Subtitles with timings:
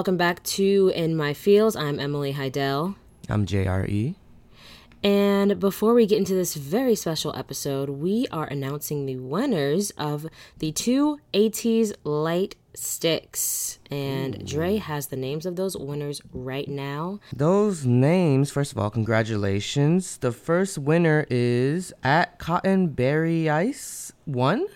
[0.00, 1.76] Welcome back to In My Feels.
[1.76, 2.96] I'm Emily Heidel.
[3.28, 4.14] I'm JRE.
[5.04, 10.26] And before we get into this very special episode, we are announcing the winners of
[10.56, 13.78] the two ATEEZ light sticks.
[13.90, 17.20] And Dre has the names of those winners right now.
[17.36, 20.16] Those names, first of all, congratulations.
[20.16, 24.66] The first winner is at Cottonberry Ice One.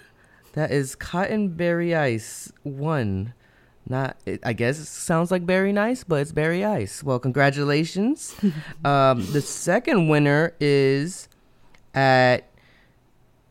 [0.52, 3.32] That is Cottonberry Ice One.
[3.86, 7.02] Not, it, I guess it sounds like berry nice, but it's berry ice.
[7.02, 8.34] Well, congratulations.
[8.84, 11.28] um, the second winner is
[11.94, 12.48] at,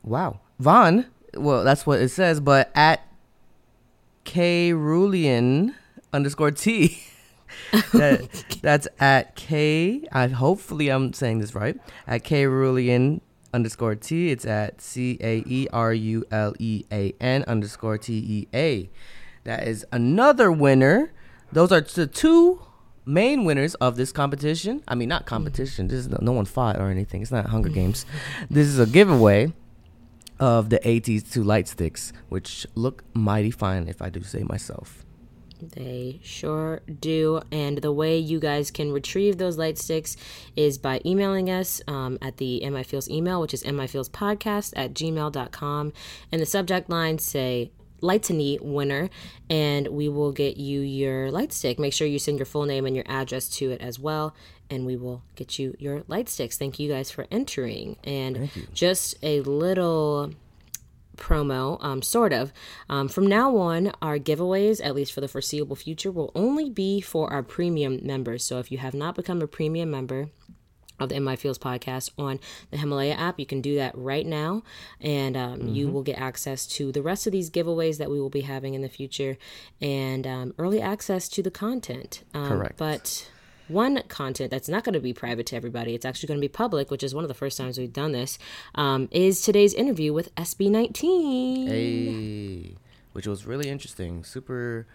[0.03, 1.05] wow, Vaughn.
[1.35, 3.07] Well, that's what it says, but at
[4.23, 5.75] K Rulian
[6.11, 7.03] underscore T.
[7.93, 10.07] that, that's at K.
[10.11, 11.77] I hopefully I'm saying this right.
[12.07, 13.21] At K Rulian
[13.53, 14.31] underscore T.
[14.31, 18.89] It's at C A E R U L E A N underscore T E A.
[19.43, 21.11] That is another winner.
[21.51, 22.61] Those are the two
[23.05, 24.83] main winners of this competition.
[24.87, 25.87] I mean, not competition.
[25.87, 27.21] This is no, no one fought or anything.
[27.21, 28.05] It's not Hunger Games.
[28.49, 29.53] This is a giveaway
[30.39, 35.05] of the ATEEZ two light sticks, which look mighty fine, if I do say myself.
[35.61, 37.41] They sure do.
[37.51, 40.17] And the way you guys can retrieve those light sticks
[40.55, 45.93] is by emailing us um, at the My Feels email, which is mifeelspodcast at gmail.com.
[46.31, 47.71] And the subject line say
[48.03, 49.09] Lightony winner,
[49.49, 51.79] and we will get you your light stick.
[51.79, 54.35] Make sure you send your full name and your address to it as well,
[54.69, 56.57] and we will get you your light sticks.
[56.57, 57.95] Thank you guys for entering.
[58.03, 60.33] And just a little
[61.15, 62.51] promo, um, sort of.
[62.89, 67.01] Um, from now on, our giveaways, at least for the foreseeable future, will only be
[67.01, 68.43] for our premium members.
[68.43, 70.29] So if you have not become a premium member,
[70.99, 72.39] of the In My Feels podcast on
[72.71, 73.39] the Himalaya app.
[73.39, 74.63] You can do that right now,
[75.01, 75.67] and um, mm-hmm.
[75.69, 78.73] you will get access to the rest of these giveaways that we will be having
[78.73, 79.37] in the future,
[79.81, 82.23] and um, early access to the content.
[82.33, 82.77] Um, Correct.
[82.77, 83.29] But
[83.67, 86.49] one content that's not going to be private to everybody, it's actually going to be
[86.49, 88.37] public, which is one of the first times we've done this,
[88.75, 91.67] um, is today's interview with SB19.
[91.67, 92.75] Hey,
[93.13, 94.23] which was really interesting.
[94.23, 94.85] Super,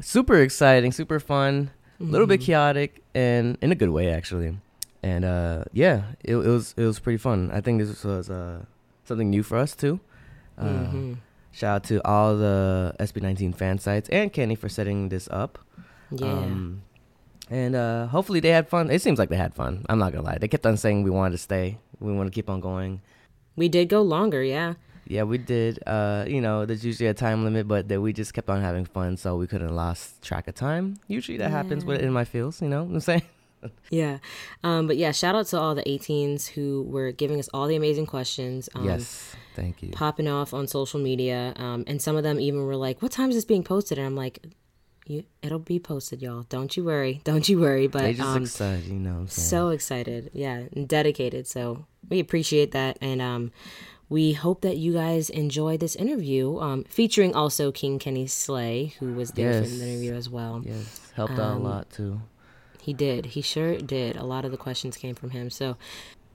[0.00, 1.70] super exciting, super fun,
[2.00, 2.46] a little bit mm-hmm.
[2.46, 4.58] chaotic, and in a good way, actually
[5.02, 7.50] and uh, yeah, it, it, was it was pretty fun.
[7.52, 8.64] I think this was uh,
[9.04, 10.00] something new for us too.
[10.58, 11.12] Uh, mm-hmm.
[11.52, 15.58] Shout out to all the SB19 fan sites and Kenny for setting this up.
[16.10, 16.32] Yeah.
[16.32, 16.82] Um,
[17.50, 18.90] and uh, hopefully they had fun.
[18.90, 19.84] It seems like they had fun.
[19.88, 20.38] I'm not gonna lie.
[20.38, 21.78] They kept on saying we wanted to stay.
[21.98, 23.00] We want to keep on going.
[23.56, 24.74] We did go longer, yeah.
[25.06, 25.80] Yeah, we did.
[25.86, 28.84] Uh, you know, there's usually a time limit, but that we just kept on having
[28.84, 30.98] fun, so we couldn't lost track of time.
[31.08, 31.56] Usually that yeah.
[31.56, 32.62] happens with in my feels.
[32.62, 33.22] You know what I'm saying?
[33.90, 34.18] yeah.
[34.62, 37.76] Um, but yeah, shout out to all the A'TINs who were giving us all the
[37.76, 38.68] amazing questions.
[38.74, 39.34] Um, yes.
[39.54, 39.90] Thank you.
[39.90, 41.52] Popping off on social media.
[41.56, 43.98] Um, and some of them even were like, what time is this being posted?
[43.98, 44.40] And I'm like,
[45.06, 46.44] you, it'll be posted, y'all.
[46.48, 47.20] Don't you worry.
[47.24, 47.86] Don't you worry.
[47.88, 49.26] But they just um, excited, you know.
[49.26, 51.46] So excited, yeah, and dedicated.
[51.46, 53.50] So we appreciate that, and um,
[54.08, 59.14] we hope that you guys enjoy this interview, um, featuring also King Kenny Slay, who
[59.14, 59.68] was there yes.
[59.68, 60.62] for the interview as well.
[60.64, 62.20] Yes, helped out a um, lot too.
[62.80, 63.26] He did.
[63.26, 64.16] He sure did.
[64.16, 65.50] A lot of the questions came from him.
[65.50, 65.76] So,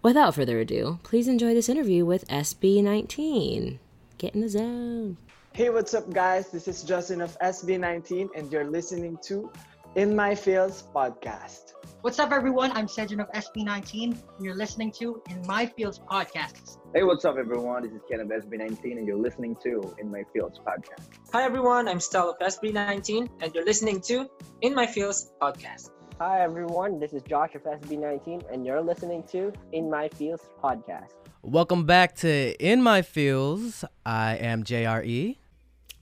[0.01, 3.79] without further ado, please enjoy this interview with SB19.
[4.17, 5.17] Get in the zone.
[5.53, 6.50] Hey, what's up, guys?
[6.50, 9.50] This is Justin of SB19, and you're listening to
[9.95, 11.72] In My Feels podcast.
[12.01, 12.72] What's up, everyone?
[12.73, 16.77] I'm Cedric of SB19, and you're listening to In My Feels podcast.
[16.94, 17.83] Hey, what's up, everyone?
[17.83, 21.07] This is Ken of SB19, and you're listening to In My Feels podcast.
[21.33, 21.88] Hi, everyone.
[21.88, 24.29] I'm Stell of SB19, and you're listening to
[24.62, 25.89] In My Feels podcast.
[26.17, 26.97] Hi, everyone.
[26.97, 31.09] This is Josh of SB19, and you're listening to In My Feels podcast.
[31.41, 33.83] Welcome back to In My Feels.
[34.06, 35.35] I am JRE.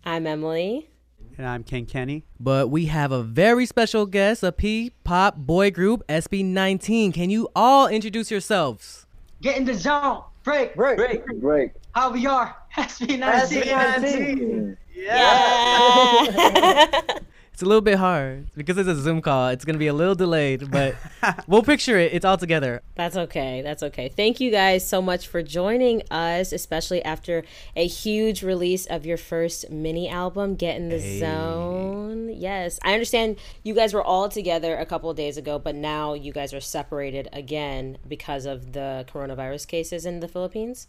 [0.06, 0.92] I'm Emily.
[1.36, 2.26] And I'm Ken Kenny.
[2.40, 7.12] But we have a very special guest, a P pop boy group, SB19.
[7.12, 9.08] Can you all introduce yourselves?
[9.42, 10.22] Get in the zone.
[10.44, 10.76] Break.
[10.76, 10.98] Break.
[10.98, 11.26] Break.
[11.42, 11.72] Break.
[11.94, 12.56] How we are.
[12.76, 13.18] SB19.
[13.20, 14.78] SB19.
[14.94, 16.24] Yeah.
[16.36, 17.02] yeah.
[17.54, 19.50] It's a little bit hard because it's a Zoom call.
[19.50, 20.96] It's going to be a little delayed, but
[21.48, 22.12] we'll picture it.
[22.12, 22.82] It's all together.
[22.96, 23.62] That's okay.
[23.62, 24.10] That's okay.
[24.10, 27.44] Thank you guys so much for joining us, especially after
[27.76, 31.20] a huge release of your first mini album, Get in the hey.
[31.20, 32.30] Zone.
[32.34, 32.80] Yes.
[32.84, 36.34] I understand you guys were all together a couple of days ago, but now you
[36.34, 40.88] guys are separated again because of the coronavirus cases in the Philippines.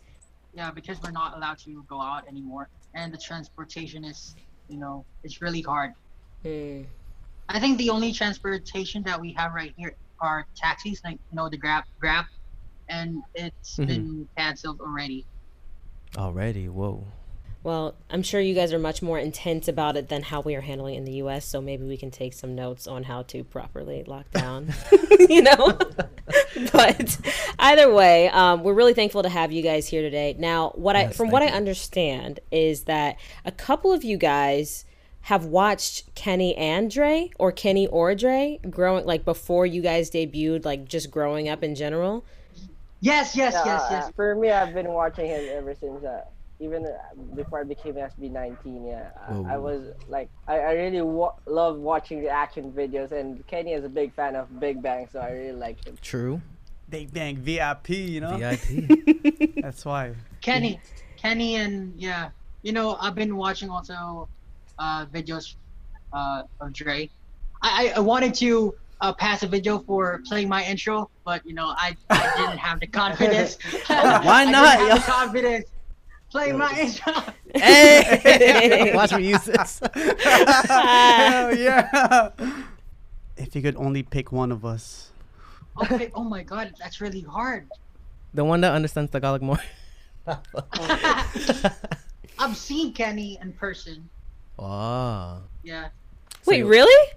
[0.54, 2.70] Yeah, because we're not allowed to go out anymore.
[2.94, 4.34] And the transportation is,
[4.70, 5.92] you know, it's really hard
[6.44, 6.86] Mm.
[7.48, 11.48] I think the only transportation that we have right here are taxis, like you know
[11.48, 12.26] the Grab, Grab,
[12.88, 13.86] and it's mm-hmm.
[13.86, 15.26] been canceled already.
[16.16, 17.04] Already, whoa.
[17.64, 20.60] Well, I'm sure you guys are much more intense about it than how we are
[20.60, 23.42] handling it in the US, so maybe we can take some notes on how to
[23.42, 24.74] properly lock down,
[25.18, 25.78] you know?
[26.72, 27.18] but
[27.58, 30.36] either way, um, we're really thankful to have you guys here today.
[30.38, 34.84] Now, what I from thank what I understand is that a couple of you guys
[35.24, 40.66] have watched Kenny and Dre or Kenny or Dre growing like before you guys debuted,
[40.66, 42.26] like just growing up in general.
[43.00, 44.12] Yes, yes, Yeah, yes, uh, yes.
[44.14, 46.24] For me, I've been watching him ever since, uh,
[46.60, 46.90] even uh,
[47.34, 48.86] before I became SB19.
[48.86, 53.46] Yeah, I, I was like, I, I really wa- love watching the action videos, and
[53.46, 55.96] Kenny is a big fan of Big Bang, so I really like him.
[56.02, 56.42] True.
[56.90, 58.36] Big Bang VIP, you know.
[58.36, 59.54] VIP.
[59.62, 60.14] That's why.
[60.42, 60.80] Kenny,
[61.16, 62.28] Kenny, and yeah,
[62.62, 64.28] you know, I've been watching also
[64.78, 65.56] uh, videos
[66.12, 67.10] uh, of Dre.
[67.62, 71.54] I, I, I wanted to uh, pass a video for playing my intro, but you
[71.54, 73.58] know, I, I didn't have the confidence.
[73.86, 75.66] Why I not, Didn't have the confidence.
[76.30, 77.12] Play my intro.
[77.54, 79.80] hey, watch me use this.
[79.94, 82.30] Hell yeah.
[83.36, 85.10] If you could only pick one of us.
[85.82, 86.10] Okay.
[86.14, 87.68] Oh my God, that's really hard.
[88.32, 89.60] The one that understands Tagalog more.
[92.38, 94.08] I've seen Kenny in person.
[94.56, 95.42] Wow.
[95.62, 95.88] Yeah.
[96.46, 97.12] Wait, you- really?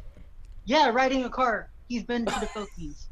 [0.66, 1.69] Yeah, riding a car.
[1.88, 3.07] He's been to the Philippines.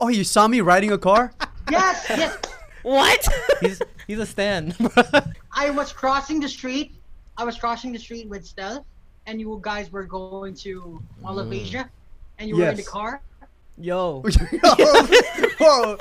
[0.00, 1.32] Oh, you saw me riding a car?
[1.70, 2.38] Yes, yes.
[2.82, 3.28] What?
[3.60, 4.74] He's he's a stan.
[5.52, 6.94] I was crossing the street.
[7.36, 8.86] I was crossing the street with Stell,
[9.26, 11.90] and you guys were going to Mall of Asia,
[12.38, 13.20] and you were in the car.
[13.76, 14.22] Yo.
[15.60, 15.98] Whoa.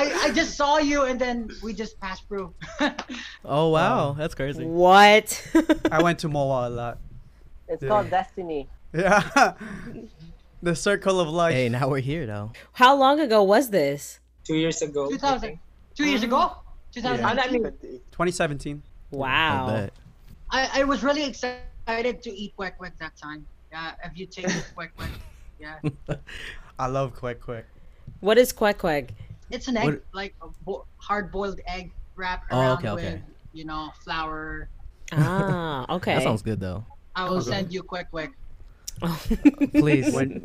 [0.00, 2.54] I, I just saw you, and then we just passed through.
[3.44, 4.64] Oh wow, um, that's crazy.
[4.64, 5.26] what?
[5.90, 6.98] I went to MOA a lot.
[7.68, 7.88] It's Yeah.
[7.88, 8.68] called Destiny.
[8.94, 9.54] Yeah.
[10.62, 11.54] the circle of life.
[11.54, 12.52] Hey, now we're here though.
[12.72, 14.20] How long ago was this?
[14.44, 15.08] Two years ago.
[15.10, 15.58] 2000,
[15.94, 16.52] two years ago,
[16.92, 17.62] 2019.
[18.12, 18.82] 2017.
[19.10, 19.66] Wow.
[19.66, 19.92] I bet.
[20.50, 23.46] I, I was really excited to eat kwek kwek that time.
[23.72, 25.10] Yeah, if you take kwek kwek,
[25.60, 25.78] yeah,
[26.78, 27.66] I love Quick Quick.
[28.20, 29.12] What is quack quack?
[29.50, 33.12] It's an egg, What- like a bo- hard-boiled egg wrapped Oh, around okay, okay.
[33.14, 33.20] with,
[33.52, 34.68] you know, flour.
[35.12, 36.14] Ah, okay.
[36.14, 36.84] That sounds good though.
[37.16, 38.30] I will send you quick, kwek.
[39.72, 40.12] Please.
[40.14, 40.42] When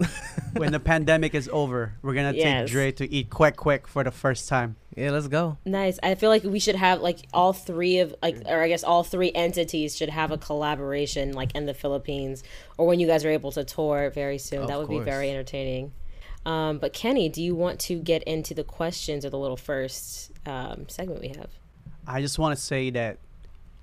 [0.56, 2.68] when the pandemic is over, we're gonna Yes.
[2.70, 4.78] take Dre to eat Quick Quick for the first time.
[4.96, 5.58] yeah, let's go.
[5.66, 6.00] Nice.
[6.02, 9.04] I feel like we should have like all three of like, or I guess all
[9.04, 12.44] three entities should have a collaboration like in the Philippines,
[12.78, 14.62] or when you guys are able to tour very soon.
[14.62, 15.92] Of that would be very entertaining.
[16.46, 20.32] Um, but Kenny, do you want to get into the questions or the little first
[20.46, 21.50] um, segment we have?
[22.08, 23.18] I just want to say that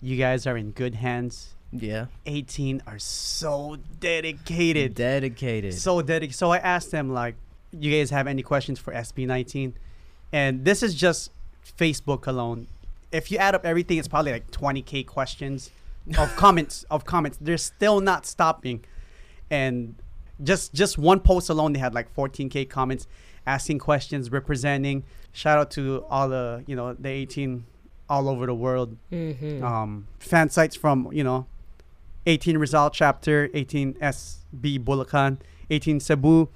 [0.00, 1.54] you guys are in good hands.
[1.72, 2.06] Yeah.
[2.26, 4.94] A'TIN are so dedicated.
[4.94, 5.74] Dedicated.
[5.74, 6.36] so dedicated.
[6.36, 7.34] So I asked them like,
[7.72, 9.72] you guys have any questions for SB19?
[10.32, 11.30] And this is just
[11.78, 12.68] Facebook alone.
[13.10, 15.70] If you add up everything, it's probably like 20k questions
[16.18, 17.38] of comments of comments.
[17.40, 18.84] They're still not stopping,
[19.50, 19.94] and
[20.42, 23.06] just just one post alone, they had like 14k comments
[23.46, 25.02] asking questions, representing.
[25.32, 27.62] Shout out to all the you know the A'TIN
[28.08, 29.64] all over the world Mm-hmm.
[29.64, 31.46] um, fan sites from you know
[32.26, 35.38] A'TIN Rizal chapter A'TIN SB Bulacan
[35.70, 36.48] A'TIN Cebu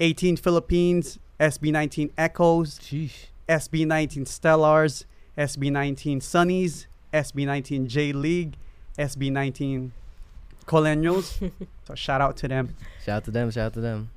[0.00, 3.26] A'TIN Philippines SB19 Echoes Sheesh.
[3.48, 5.04] SB19 Stellars
[5.38, 8.54] SB19 Sunnies SB19 J League
[8.98, 9.90] SB19
[10.72, 11.26] Colonials
[11.86, 12.74] so shout out to them
[13.04, 13.50] Shout out to them.
[13.50, 14.10] Shout out to them.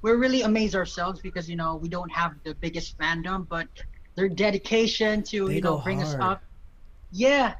[0.00, 3.68] We're really amazed ourselves because you know we don't have the biggest fandom, but
[4.14, 6.42] their dedication to They you know go bring us up.
[7.12, 7.54] Yeah,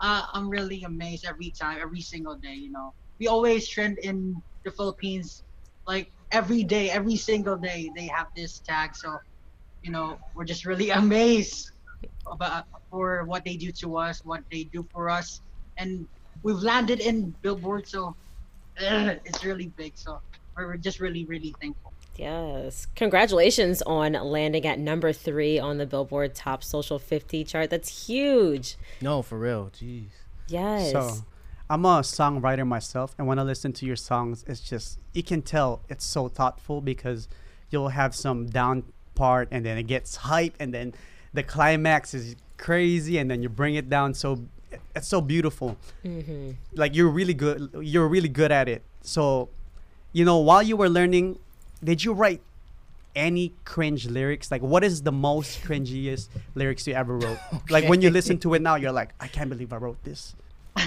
[0.00, 2.54] uh, I'm really amazed every time, every single day.
[2.54, 5.44] You know, we always trend in the Philippines,
[5.86, 8.96] like every day, every single day they have this tag.
[8.96, 9.18] So,
[9.82, 11.70] you know, we're just really amazed
[12.26, 15.40] about for what they do to us, what they do for us,
[15.76, 16.06] and
[16.42, 18.14] we've landed in Billboard, so
[18.80, 19.92] uh, it's really big.
[19.96, 20.20] So
[20.56, 21.92] we're just really, really thankful.
[22.16, 22.88] Yes.
[22.96, 27.70] Congratulations on landing at number three on the Billboard Top Social 50 chart.
[27.70, 28.76] That's huge.
[29.00, 29.70] No, for real.
[29.70, 30.08] Jeez.
[30.48, 30.92] Yes.
[30.92, 31.10] so
[31.70, 35.42] I'm a songwriter myself and when I listen to your songs it's just you can
[35.42, 37.28] tell it's so thoughtful because
[37.68, 40.94] you'll have some down part and then it gets hype and then
[41.34, 44.38] the climax is crazy and then you bring it down so
[44.94, 45.76] it's so beautiful.
[46.04, 46.52] Mm-hmm.
[46.74, 48.82] like you're really good you're really good at it.
[49.02, 49.48] So
[50.12, 51.38] you know while you were learning
[51.82, 52.42] did you write
[53.14, 54.50] any cringe lyrics?
[54.50, 57.38] Like what is the most cringiest lyrics you ever wrote?
[57.70, 60.34] Like when you listen to it now you're like i can't believe i wrote this.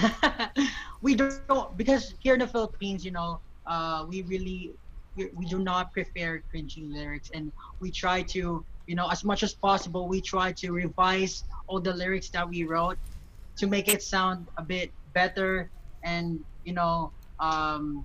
[1.02, 4.70] We don't because here in the Philippines, you know, uh, we really
[5.16, 9.42] we, we do not prefer cringy lyrics, and we try to you know, as much
[9.42, 12.98] as possible, we try to revise all the lyrics that we wrote
[13.58, 15.70] to make it sound a bit better
[16.04, 18.04] and you know um,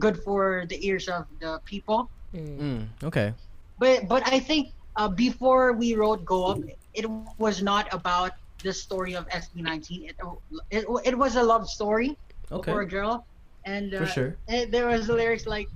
[0.00, 2.10] good for the ears of the people.
[2.34, 3.32] Mm, okay.
[3.78, 6.58] But but I think uh, before we wrote Go Up,
[6.94, 7.06] it
[7.38, 8.32] was not about
[8.62, 10.10] the story of SB19.
[10.10, 10.16] It,
[10.70, 12.16] it, it was a love story
[12.52, 12.72] Okay.
[12.72, 13.26] for a girl.
[13.66, 14.30] And For uh, sure.
[14.48, 15.68] eh, there was lyrics like,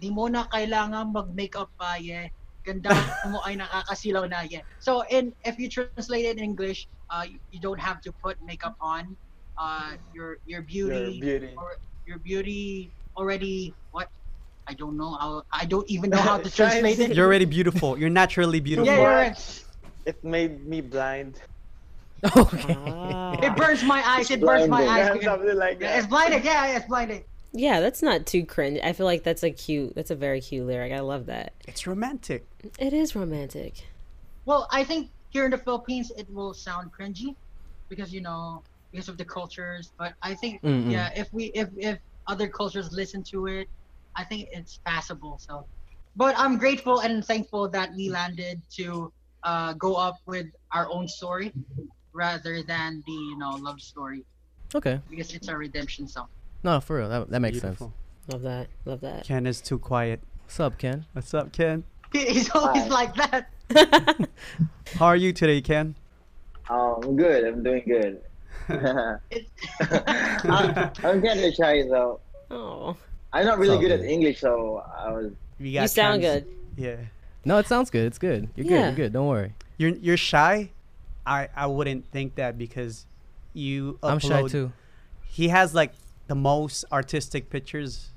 [0.00, 2.30] Di mo na kailangan mag-makeup pa, yeah.
[2.62, 2.94] Ganda
[3.26, 4.62] mo ay nakakasilaw na, yeah.
[4.78, 8.40] So, in if you translate it in English, uh, you, you don't have to put
[8.44, 9.16] makeup on.
[9.56, 11.54] Uh, your your beauty, Your beauty.
[11.56, 14.08] or your beauty already what?
[14.68, 15.12] I don't know.
[15.14, 17.14] how I don't even know how to translate it.
[17.16, 17.98] You're already beautiful.
[17.98, 18.86] You're naturally beautiful.
[18.92, 19.64] Yeah, you're right.
[20.06, 21.40] It made me blind.
[22.36, 22.74] Okay.
[23.46, 24.30] It burns my eyes.
[24.30, 25.10] It burns my eyes.
[25.16, 26.10] Yeah, something like Yeah, it's that.
[26.10, 26.44] blinded.
[26.44, 27.24] Yeah, it's blinded.
[27.52, 28.80] Yeah, that's not too cringe.
[28.82, 29.94] I feel like that's a cute.
[29.94, 30.92] That's a very cute lyric.
[30.92, 31.52] I love that.
[31.68, 32.44] It's romantic.
[32.78, 33.86] It is romantic.
[34.46, 37.30] Well, I think here in the Philippines it will sound cringy
[37.88, 39.92] because you know because of the cultures.
[39.96, 40.90] But I think Mm-mm.
[40.90, 43.66] yeah, if we if if other cultures listen to it,
[44.16, 45.38] I think it's passable.
[45.38, 45.64] So,
[46.16, 49.12] but I'm grateful and thankful that we landed to
[49.44, 51.52] uh, go up with our own story
[52.12, 54.24] rather than the you know love story
[54.74, 54.98] Okay.
[55.08, 56.26] because it's a redemption song.
[56.64, 57.08] No, for real.
[57.08, 57.92] That, that makes Beautiful.
[58.26, 58.66] Love that.
[58.84, 59.22] Love that.
[59.24, 60.18] Ken is too quiet.
[60.42, 61.06] What's up, Ken?
[61.12, 61.84] What's up, Ken?
[62.12, 62.88] He's always Hi.
[62.88, 63.50] like that.
[64.94, 65.94] How are you today, Ken?
[66.68, 67.44] Um, I'm good.
[67.44, 68.20] I'm doing good.
[68.68, 69.20] I'm,
[71.04, 72.20] I'm kind of shy though.
[72.50, 72.96] Oh,
[73.32, 74.00] I'm not really all good at.
[74.00, 75.32] English, so I was.
[75.58, 76.46] We you sound good.
[76.76, 76.96] Yeah.
[77.44, 78.06] No, it sounds good.
[78.06, 78.48] It's good.
[78.56, 78.80] You're good.
[78.80, 79.12] You're good.
[79.12, 79.54] Don't worry.
[79.76, 80.70] You're you're shy.
[81.26, 83.06] I I wouldn't think that because
[83.52, 83.98] you.
[84.02, 84.72] I'm shy too.
[85.26, 85.92] He has like
[86.26, 88.10] the most artistic pictures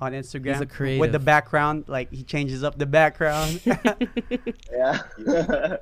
[0.00, 1.84] on Instagram with the background.
[1.86, 3.60] Like he changes up the background.
[4.72, 5.02] Yeah.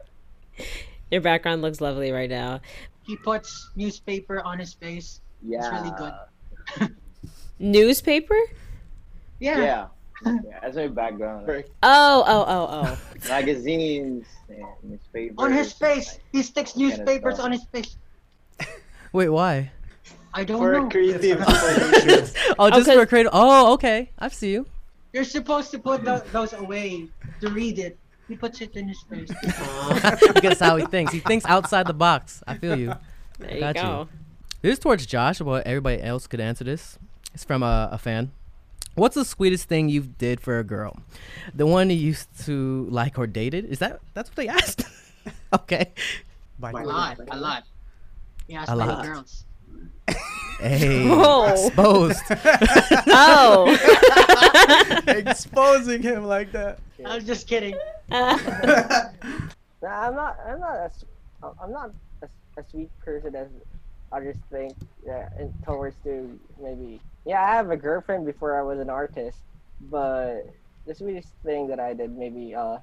[1.10, 2.60] Your background looks lovely right now.
[3.02, 5.20] He puts newspaper on his face.
[5.42, 5.58] yeah.
[5.58, 6.96] It's really good.
[7.58, 8.36] Newspaper?
[9.38, 9.58] Yeah.
[9.58, 9.86] Yeah.
[10.26, 10.58] yeah.
[10.62, 11.46] That's my background.
[11.46, 11.70] Perfect.
[11.82, 13.28] Oh, oh, oh, oh.
[13.28, 15.36] Magazines and newspapers.
[15.38, 16.18] On his face.
[16.32, 17.96] He sticks Kind of newspapers on his face.
[19.12, 19.70] Wait, why?
[20.38, 20.88] I don't For know.
[20.88, 22.34] creative solutions.
[22.60, 22.96] Oh, just Okay.
[22.98, 23.30] for creative.
[23.34, 24.10] Oh, okay.
[24.18, 24.66] I see you.
[25.12, 27.08] You're supposed to put tho- those away
[27.40, 27.98] to read it.
[28.28, 29.30] He puts it in his face.
[30.34, 31.12] Because how he thinks.
[31.12, 32.42] He thinks outside the box.
[32.46, 32.94] I feel you.
[33.38, 33.82] There you Got you.
[33.82, 34.08] go.
[34.62, 36.98] This is towards Josh, but everybody else could answer this.
[37.34, 38.30] It's from a, a fan.
[38.94, 40.98] What's the sweetest thing you did for a girl?
[41.54, 43.64] The one you used to like or dated?
[43.66, 44.82] Is that that's what they asked?
[45.52, 45.90] okay.
[46.58, 47.18] By A lot.
[47.30, 47.62] A lot.
[48.46, 49.04] He has A many lot.
[49.04, 49.44] girls.
[50.60, 51.44] Hey, Oh.
[51.52, 52.22] exposed.
[53.10, 55.02] Oh.
[55.06, 56.78] exposing him like that.
[57.06, 57.76] I was just kidding.
[59.80, 60.36] Nah, I'm not.
[60.44, 60.74] I'm not.
[60.74, 61.04] A, s-
[61.62, 62.26] I'm not a,
[62.60, 63.46] a sweet person as
[64.10, 64.74] others think.
[65.06, 67.00] Yeah, and towards to maybe.
[67.24, 69.38] Yeah, I have a girlfriend before I was an artist,
[69.88, 70.48] but
[70.84, 72.78] the sweetest thing that I did maybe uh,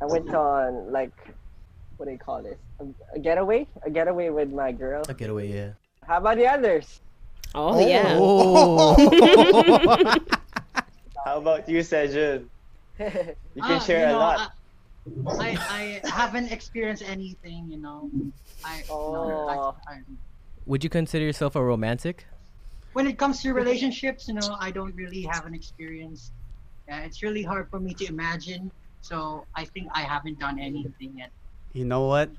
[0.00, 1.12] I went on like,
[1.98, 2.58] what do you call this?
[2.80, 5.04] A, a getaway, a getaway with my girl.
[5.08, 5.70] A getaway, yeah.
[6.06, 7.00] How about the others?
[7.54, 8.16] Oh, yeah.
[8.18, 8.94] Oh.
[11.24, 12.46] How about you, Sejun?
[12.98, 13.06] You
[13.62, 14.52] can Ah, share you a lot.
[15.40, 18.10] I, I, I haven't experienced anything, you know.
[18.64, 19.74] I, no, Oh.
[19.88, 20.00] I, I,
[20.66, 22.26] Would you consider yourself a romantic?
[22.94, 26.30] when it comes to relationships, you know, I don't really have an experience.
[26.86, 28.70] Yeah, it's really hard for me to imagine.
[29.00, 31.30] So I think I haven't done anything yet.
[31.72, 32.30] You know what?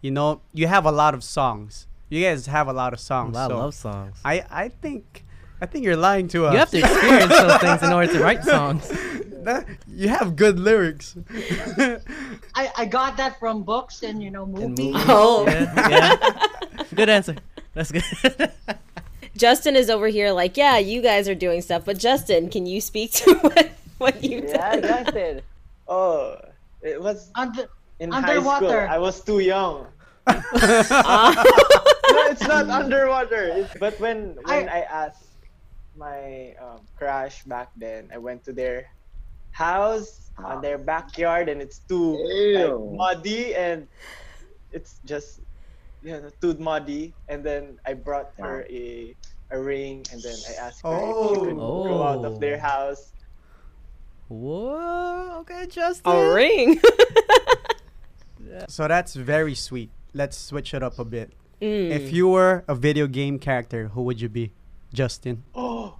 [0.00, 1.88] You know you have a lot of songs.
[2.08, 3.36] You guys have a lot of songs.
[3.36, 3.50] A songs.
[3.50, 4.16] lot so of love songs.
[4.24, 5.24] I I think
[5.60, 6.52] I think you're lying to us.
[6.52, 8.90] You have to experience those things in order to write songs.
[9.88, 11.16] You have good lyrics.
[12.54, 14.92] I, I got that from books and you know And movies.
[14.92, 15.04] movies.
[15.08, 15.46] Oh.
[15.46, 16.84] Yeah, yeah.
[16.94, 17.36] Good answer.
[17.72, 18.02] That's good.
[19.36, 22.80] Justin is over here like, yeah, you guys are doing stuff, but Justin, can you
[22.82, 24.84] speak to what, what you Yeah, did?
[24.84, 25.40] Justin.
[25.86, 26.36] Oh,
[26.82, 27.68] it was Under,
[28.00, 28.50] in high school.
[28.50, 28.88] Underwater.
[28.88, 29.86] I was too young.
[32.08, 33.52] No, it's not underwater.
[33.52, 35.28] It's, but when when I, I- asked
[35.96, 38.86] my um, crush back then, I went to their
[39.50, 43.86] house on their backyard, and it's too like, muddy, and
[44.72, 45.40] it's just
[46.02, 47.12] you know too muddy.
[47.28, 49.14] And then I brought her a
[49.50, 52.30] a ring, and then I asked her if she could go out Oh.
[52.32, 53.12] of their house.
[54.28, 55.40] Whoa.
[55.44, 56.12] Okay, Justin.
[56.12, 56.80] A ring.
[58.68, 59.90] so that's very sweet.
[60.14, 61.32] Let's switch it up a bit.
[61.60, 61.90] Mm.
[61.90, 64.52] If you were a video game character, who would you be?
[64.92, 65.42] Justin.
[65.54, 65.98] Oh,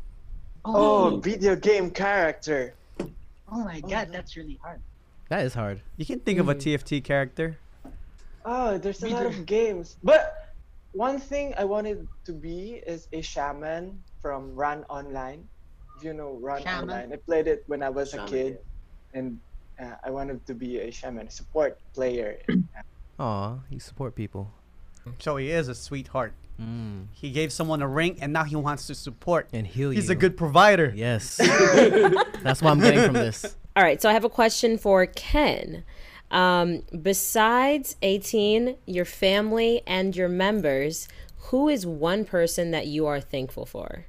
[0.64, 2.74] oh, oh, video game character.
[3.00, 4.80] oh my god, that's really hard.
[5.28, 5.82] That is hard.
[5.96, 6.54] You can think of a.
[6.54, 7.58] TFT character.
[8.44, 9.28] Oh, there's a Me lot too.
[9.28, 9.96] of games.
[10.02, 10.54] But
[10.92, 15.46] one thing I wanted to be is a shaman from RAN Online.
[15.96, 16.88] If you know Run Shaman?
[16.88, 18.58] Online, I played it when I was Shaman, a kid,
[19.12, 19.38] and
[19.78, 22.38] uh, I wanted to be a shaman, support player.
[23.18, 24.52] Aw, you support people.
[25.18, 26.32] So he is a sweetheart.
[26.60, 27.06] Mm.
[27.12, 29.48] He gave someone a ring, and now he wants to support.
[29.52, 30.12] And heal He's you.
[30.12, 30.92] a good provider.
[30.94, 31.36] Yes.
[32.42, 33.56] That's what I'm getting from this.
[33.76, 35.84] All right, so I have a question for Ken.
[36.30, 43.20] Um, besides A'TIN, your family and your members, who is one person that you are
[43.20, 44.06] thankful for?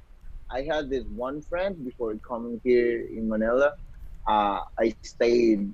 [0.50, 3.74] I had this one friend before coming here in Manila.
[4.26, 5.72] Uh, I stayed,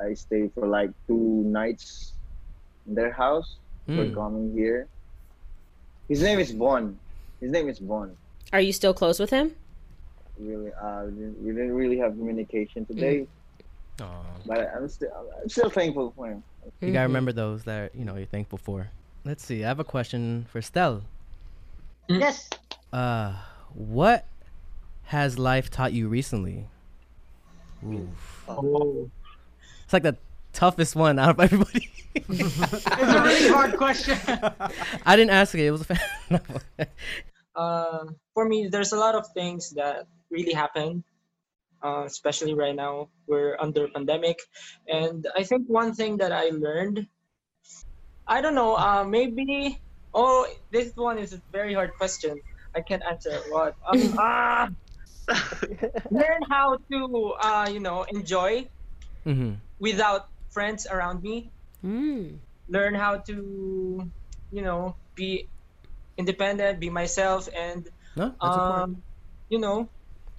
[0.00, 2.12] I stayed for like two nights
[2.86, 4.14] in their house for Mm.
[4.14, 4.86] coming here.
[6.08, 6.98] His name is Bon.
[7.40, 8.16] His name is Bon.
[8.52, 9.54] Are you still close with him?
[10.38, 13.26] Really, uh, we didn't- really have communication today,
[14.00, 14.22] Aw.
[14.46, 15.10] but I'm still,
[15.42, 16.42] I'm still thankful for him.
[16.80, 18.90] You gotta remember those that you know you're thankful for.
[19.24, 19.64] Let's see.
[19.64, 21.02] I have a question for Stell.
[22.08, 22.48] Yes.
[22.92, 23.34] Uh,
[23.74, 24.26] what
[25.04, 26.66] has life taught you recently?
[27.84, 28.44] Oof.
[28.48, 29.10] Oh.
[29.84, 30.16] It's like the
[30.56, 31.90] toughest one out of everybody.
[32.98, 34.18] It's a really hard question.
[35.04, 35.60] I didn't ask it.
[35.60, 36.40] It was a fan.
[37.56, 41.02] Uh, for me, there's a lot of things that really happen,
[41.82, 43.08] uh, especially right now.
[43.26, 44.38] We're under pandemic,
[44.88, 47.08] and I think one thing that I learned,
[48.26, 49.80] I don't know, uh, maybe.
[50.12, 52.40] Oh, this one is a very hard question.
[52.74, 53.42] I can't answer it.
[53.48, 53.74] What?
[53.88, 54.68] Um, ah,
[56.10, 58.68] learn how to, uh, you know, enjoy
[59.24, 61.52] hmm without friends around me.
[61.84, 62.40] Mm.
[62.68, 63.36] Learn how to,
[64.50, 65.48] you know, be
[66.16, 69.02] independent, be myself, and No, um,
[69.48, 69.88] you know,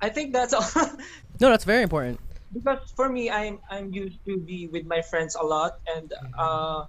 [0.01, 0.65] I think that's all.
[1.39, 2.19] No, that's very important.
[2.53, 6.85] because for me, I'm I'm used to be with my friends a lot, and uh,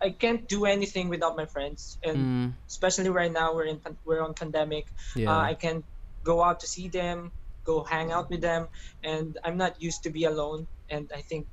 [0.00, 4.22] I can't do anything without my friends, and Mm, especially right now we're in we're
[4.22, 4.86] on pandemic.
[5.14, 5.30] yeah.
[5.30, 5.84] Uh, I can
[6.24, 7.32] go out to see them,
[7.64, 8.68] go hang out with them,
[9.02, 10.66] and I'm not used to be alone.
[10.90, 11.46] And I think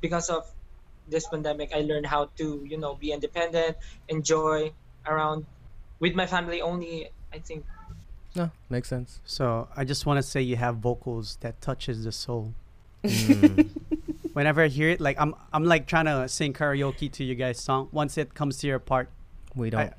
[0.00, 0.46] because of
[1.08, 3.76] this pandemic, I learned how to you know be independent,
[4.08, 4.72] enjoy
[5.06, 5.46] around
[6.00, 7.10] with my family only.
[7.32, 7.64] I think
[8.34, 9.20] no, makes sense.
[9.24, 12.54] So I just want to say you have vocals that touches the soul.
[13.04, 13.68] Mm.
[14.32, 17.60] Whenever I hear it, like I'm, I'm like trying to sing karaoke to you guys'
[17.60, 17.88] song.
[17.90, 19.10] Once it comes to your part,
[19.54, 19.92] we don't.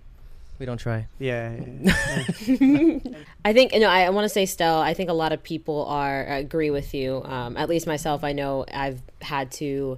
[0.60, 1.08] We don't try.
[1.20, 3.00] yeah, yeah, yeah.
[3.46, 3.88] I think you know.
[3.90, 4.80] I, I want to say, Stell.
[4.80, 7.24] I think a lot of people are agree with you.
[7.24, 9.98] Um, at least myself, I know I've had to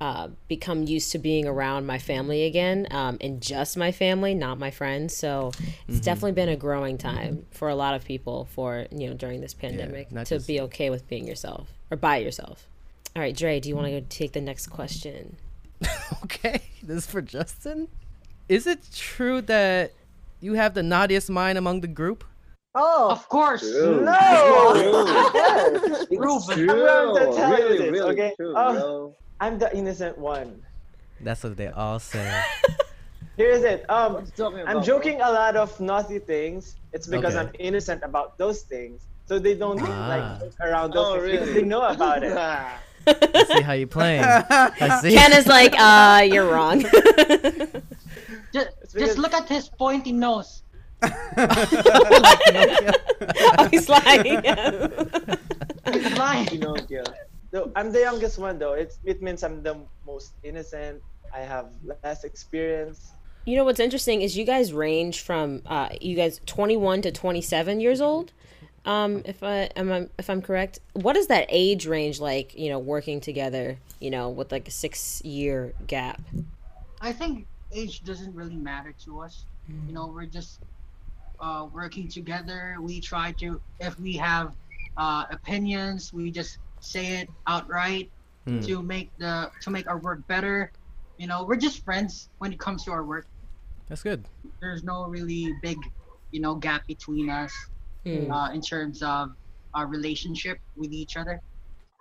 [0.00, 4.58] uh, become used to being around my family again, um, and just my family, not
[4.58, 5.16] my friends.
[5.16, 5.52] So
[5.88, 9.40] it's definitely been a growing time for a lot of people for you know during
[9.40, 12.66] this pandemic not to just- be okay with being yourself or by yourself.
[13.14, 15.38] All right, Dre, do you want to go take the next question?
[16.24, 17.88] okay, this is for Justin.
[18.48, 19.92] Is it true that
[20.40, 22.24] you have the naughtiest mind among the group?
[22.74, 23.62] Oh, Of course.
[23.62, 24.04] True.
[24.04, 24.12] No!
[25.34, 26.70] Yes, it's true.
[26.88, 28.32] I'm going to tell you Really, this, really okay?
[28.36, 28.72] true, Oh.
[28.72, 29.14] bro.
[29.40, 30.62] I'm the innocent one.
[31.20, 32.42] That's what they all say.
[33.36, 33.88] Here's it.
[33.90, 36.76] Um, What I'm about, joking a lot of naughty things.
[36.92, 37.48] It's because Okay.
[37.48, 39.02] I'm innocent about those things.
[39.26, 40.38] So they don't Ah.
[40.40, 42.36] like around those Oh, things because they know about it.
[43.08, 44.22] I see how you playing.
[44.24, 45.14] I see.
[45.14, 46.84] Ken is like, uh, you're wrong.
[48.52, 50.62] Just, just look at his pointy nose.
[51.02, 51.08] oh,
[53.70, 54.42] he's lying.
[55.92, 56.46] He's lying.
[56.46, 57.04] Pinocchio.
[57.52, 58.72] So I'm the youngest one though.
[58.72, 61.02] It's it means I'm the most innocent.
[61.34, 63.12] I have less experience.
[63.44, 67.80] You know what's interesting is you guys range from uh, you guys 21 to 27
[67.80, 68.32] years old.
[68.84, 72.56] Um, if I am I, if I'm correct, what is that age range like?
[72.56, 73.78] You know, working together.
[74.00, 76.20] You know, with like a six year gap.
[77.00, 79.46] I think age doesn't really matter to us.
[79.86, 80.60] You know, we're just
[81.40, 82.76] uh, working together.
[82.80, 84.54] We try to, if we have
[84.96, 88.10] uh, opinions, we just say it outright
[88.46, 88.60] Hmm.
[88.66, 90.72] to make the to make our work better.
[91.18, 93.26] You know, we're just friends when it comes to our work.
[93.88, 94.26] That's good.
[94.60, 95.78] There's no really big,
[96.30, 97.52] you know, gap between us
[98.04, 98.30] Hmm.
[98.30, 99.30] uh, in terms of
[99.74, 101.40] our relationship with each other.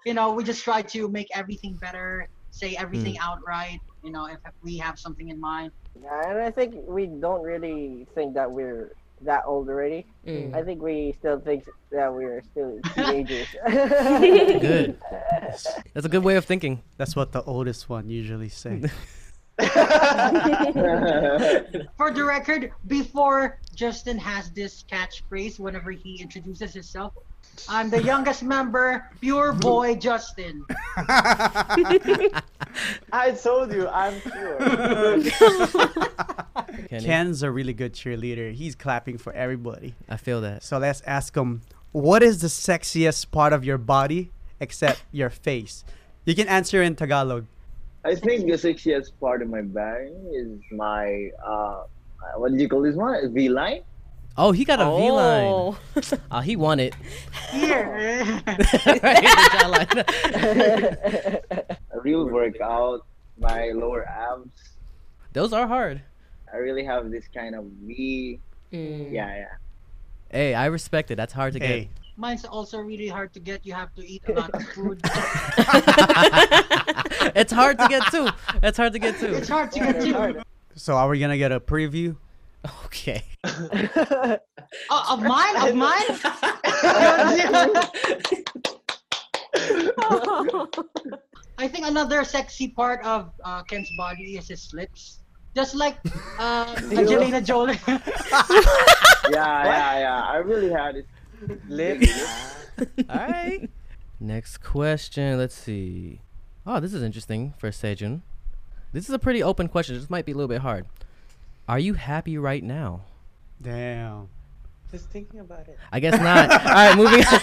[0.05, 3.79] You know, we just try to make everything better, say everything outright.
[4.05, 5.71] You know, if we have something in mind.
[5.99, 8.91] Yeah, and I think we don't really think that we're
[9.21, 10.05] that old already.
[10.27, 10.55] Mm.
[10.55, 13.47] I think we still think that we're still teenagers.
[13.67, 14.99] Good.
[15.93, 16.83] That's a good way of thinking.
[16.97, 18.83] That's what the oldest one usually say.
[21.97, 27.13] For the record, before Justin has this catchphrase whenever he introduces himself,
[27.67, 30.65] I'm the youngest member, pure boy Justin.
[33.11, 34.59] I told you, I'm pure.
[36.89, 38.53] Kenny, Ken's a really good cheerleader.
[38.53, 39.95] He's clapping for everybody.
[40.07, 40.63] I feel that.
[40.63, 45.83] So let's ask him, what is the sexiest part of your body except your face?
[46.25, 47.45] You can answer in Tagalog.
[48.03, 51.85] I think the sexiest part of my body is my uh,
[52.37, 53.33] what do you call this one?
[53.33, 53.81] V line.
[54.37, 55.45] Oh, he got a V line.
[55.45, 55.77] Oh.
[56.29, 56.93] Oh, he won it.
[57.51, 58.41] Here.
[58.45, 58.95] A
[62.03, 63.05] real workout.
[63.39, 64.49] My lower abs.
[65.33, 66.01] Those are hard.
[66.53, 68.39] I really have this kind of V.
[68.73, 69.11] Mm.
[69.11, 69.45] Yeah, yeah.
[70.29, 71.15] Hey, I respect it.
[71.15, 73.65] That's hard to Hey, Mine's also really hard to get.
[73.65, 74.99] You have to eat a lot of food.
[77.35, 78.29] it's hard to get too.
[78.63, 79.33] It's hard to get too.
[79.33, 80.43] It's hard to get to.
[80.75, 82.15] so are we gonna get a preview?
[82.65, 83.23] Okay.
[83.43, 84.39] Oh,
[85.11, 85.55] of mine?
[85.57, 86.03] Of mine?
[91.57, 95.19] I think another sexy part of uh, Ken's body is his lips.
[95.55, 95.97] Just like
[96.37, 97.79] uh, Angelina Jolie.
[97.87, 97.99] Yeah,
[99.31, 100.21] yeah, yeah.
[100.21, 101.07] I really had it.
[101.69, 102.65] Lips.
[103.09, 103.69] All right.
[104.19, 105.37] Next question.
[105.37, 106.19] Let's see.
[106.65, 108.21] Oh, this is interesting for Sejun.
[108.91, 109.95] This is a pretty open question.
[109.95, 110.87] This might be a little bit hard.
[111.67, 113.01] Are you happy right now?
[113.61, 114.29] Damn.
[114.91, 115.79] Just thinking about it.
[115.91, 116.51] I guess not.
[116.51, 117.39] All right, moving on.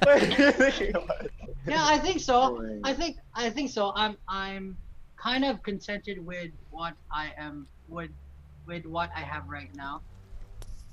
[0.00, 1.32] What are you thinking about it?
[1.66, 2.62] yeah, I think so.
[2.84, 3.92] I think I think so.
[3.96, 4.76] I'm I'm
[5.16, 8.10] kind of contented with what I am with
[8.66, 10.02] with what I have right now.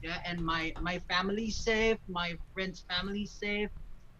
[0.01, 3.69] Yeah, and my my family's safe, my friends' family's safe.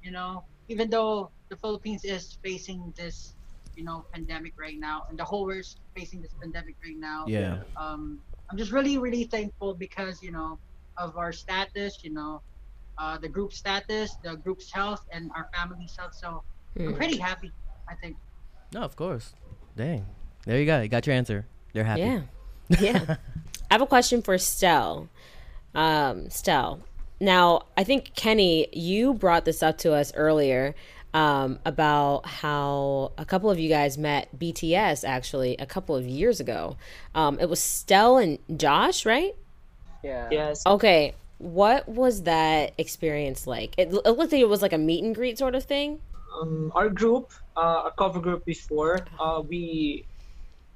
[0.04, 3.34] You know, even though the Philippines is facing this,
[3.78, 7.26] you know, pandemic right now, and the whole world facing this pandemic right now.
[7.28, 7.60] Yeah.
[7.78, 10.58] um, I'm just really, really thankful because you know
[10.98, 12.42] of our status, you know,
[12.98, 16.16] uh, the group status, the group's health, and our family's health.
[16.16, 16.44] So
[16.80, 16.94] I'm Hmm.
[16.96, 17.52] pretty happy.
[17.88, 18.18] I think.
[18.74, 19.34] No, of course.
[19.78, 20.06] Dang.
[20.46, 20.82] There you go.
[20.82, 21.46] You got your answer.
[21.74, 22.02] They're happy.
[22.02, 22.22] Yeah.
[22.82, 23.16] Yeah.
[23.70, 25.08] I have a question for Stell.
[25.76, 26.82] Um, Stell.
[27.20, 30.76] Now, I think Kenny, you brought this up to us earlier
[31.18, 36.40] um, about how a couple of you guys met BTS actually a couple of years
[36.40, 36.78] ago.
[37.16, 39.34] Um, it was Stell and Josh, right?
[40.04, 40.28] Yeah.
[40.30, 40.62] Yes.
[40.68, 41.16] Okay.
[41.40, 43.74] What was that experience like?
[43.80, 46.02] It, it looked like it was like a meet and greet sort of thing.
[46.40, 50.06] um, our group, uh, our cover group before, uh, we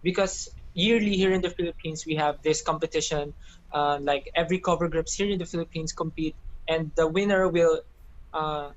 [0.02, 3.34] because yearly here in the Philippines we have this competition.
[3.72, 6.36] Uh, like every cover groups here in the Philippines compete,
[6.68, 7.82] and the winner will
[8.34, 8.72] uh,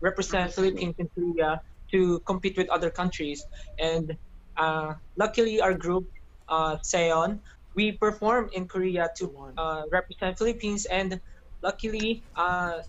[0.00, 1.60] represent Philippines in Korea
[1.92, 3.44] to compete with other countries.
[3.78, 4.16] And
[4.56, 6.04] uh, luckily, our group,
[6.48, 7.40] uh, Seon,
[7.74, 11.20] we perform in Korea to uh, represent Philippines, and
[11.62, 12.80] luckily, uh,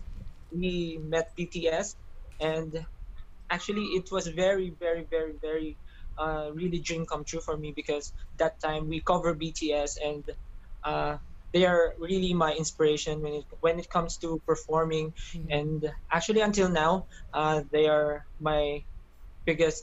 [0.52, 1.96] we met BTS,
[2.40, 2.86] and
[3.50, 5.78] actually it was very very very very
[6.18, 10.24] uh, really dream come true for me because that time we cover BTS and
[10.84, 11.16] uh,
[11.56, 15.14] they are really my inspiration when it when it comes to performing.
[15.48, 15.80] And
[16.12, 18.84] actually until now uh, they are my
[19.48, 19.80] biggest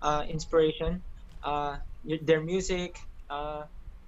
[0.00, 1.02] uh, inspiration.
[1.42, 1.78] Uh,
[2.22, 2.94] their music
[3.28, 3.64] uh,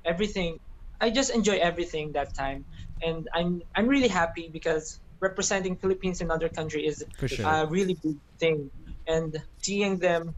[0.06, 0.58] everything.
[1.00, 2.66] I just enjoy everything that time.
[3.02, 7.46] And I'm I'm really happy because representing Philippines in other country is sure.
[7.46, 8.70] a really big thing.
[9.08, 10.36] And seeing them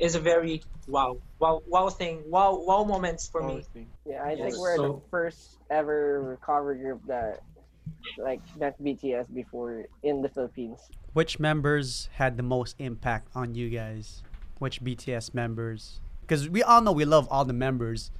[0.00, 3.64] is a very wow wow wow thing wow wow moments for me
[4.06, 7.40] Yeah, I think we're the first ever cover group that
[8.16, 10.80] like met BTS before in the Philippines.
[11.12, 14.22] Which members had the most impact on you guys?
[14.58, 16.00] Which BTS members?
[16.22, 18.10] Because we all know we love all the members,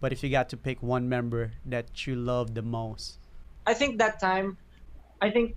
[0.00, 3.18] but if you got to pick one member that you love the most,
[3.66, 4.56] I think that time
[5.20, 5.56] I think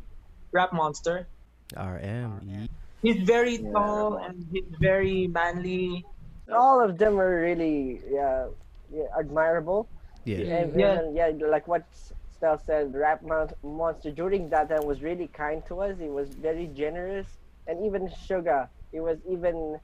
[0.51, 1.27] Rap Monster
[1.75, 2.69] RM.
[3.01, 6.05] He's very Yeah, tall and he's very manly
[6.53, 8.47] All of them are really yeah,
[8.89, 9.89] yeah admirable.
[10.25, 10.45] Yeah.
[10.49, 10.99] And Yeah.
[10.99, 11.83] even, yeah, like what
[12.31, 13.21] Stell said, Rap
[13.63, 15.97] Monster during that time was really kind to us.
[15.99, 17.27] He was very generous,
[17.67, 19.79] and even Suga, he was even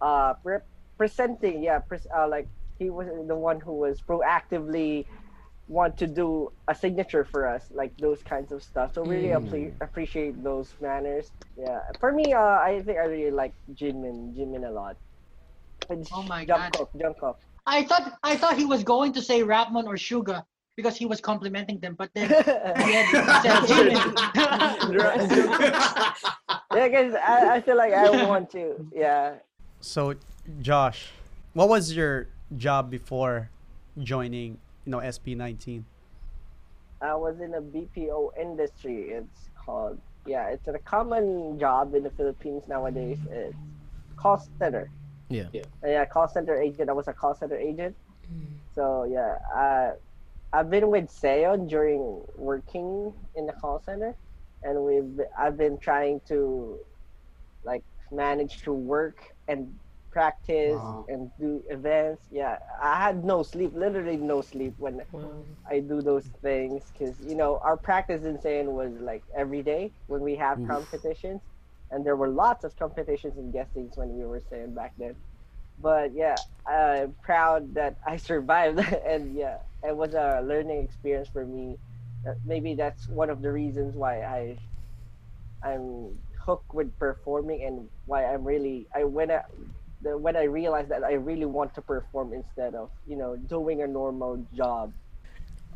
[0.00, 0.64] uh pre-
[0.96, 5.06] presenting, yeah, pres- uh, like he was the one who was proactively
[5.68, 8.94] want to do a signature for us, like those kinds of stuff.
[8.94, 11.30] So really appre- appreciate those manners.
[11.58, 14.96] Yeah, for me, uh, I think I really like Jimin, Jimin a lot.
[15.90, 16.72] And Oh my God.
[16.72, 17.36] Jungkook, Jungkook.
[17.66, 21.20] I thought I thought he was going to say Rapmon or Suga because he was
[21.20, 23.06] complimenting them, but then he had
[23.42, 24.14] said Jimin.
[26.74, 28.86] yeah, guys, I, I feel like I want to.
[28.94, 29.34] Yeah.
[29.80, 30.14] so
[30.62, 31.10] Josh,
[31.52, 33.50] what was your job before
[34.02, 35.84] joining, you know, SB19?
[37.02, 39.10] I was in a BPO industry.
[39.10, 43.18] It's called yeah, it's a common job in the Philippines nowadays.
[43.30, 43.54] It's
[44.16, 44.90] call center.
[45.28, 45.48] Yeah.
[45.52, 45.62] Yeah.
[45.84, 46.88] Yeah, call center agent.
[46.88, 47.94] I was a call center agent.
[48.74, 49.90] So yeah, uh,
[50.54, 54.14] I've been with Seon during working in the call center,
[54.62, 56.78] and we've I've been trying to
[57.64, 59.74] like manage to work and
[60.10, 61.08] practice Wow.
[61.08, 62.26] and do events.
[62.30, 65.02] Yeah, I had no sleep, literally no sleep when
[65.70, 69.92] I do those things because you know our practice in Seon was like every day
[70.06, 71.42] when we have competitions,
[71.90, 75.16] and there were lots of competitions and guestings when we were Seon back then.
[75.78, 81.46] But yeah, I'm proud that I survived, and yeah, it was a learning experience for
[81.46, 81.78] me.
[82.26, 84.58] Uh, Maybe that's one of the reasons why I
[85.62, 89.42] I'm hooked with performing and why I'm really I when I
[90.02, 93.82] the, when I realized that I really want to perform instead of you know doing
[93.82, 94.92] a normal job.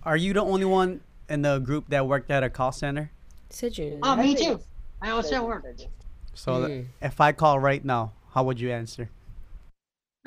[0.05, 3.11] Are you the only one in the group that worked at a call center?
[3.51, 4.01] Sejun.
[4.03, 4.61] Oh, me too.
[5.01, 5.65] I also work.
[6.35, 6.67] So Mm.
[6.67, 9.11] th- if I call right now, how would you answer?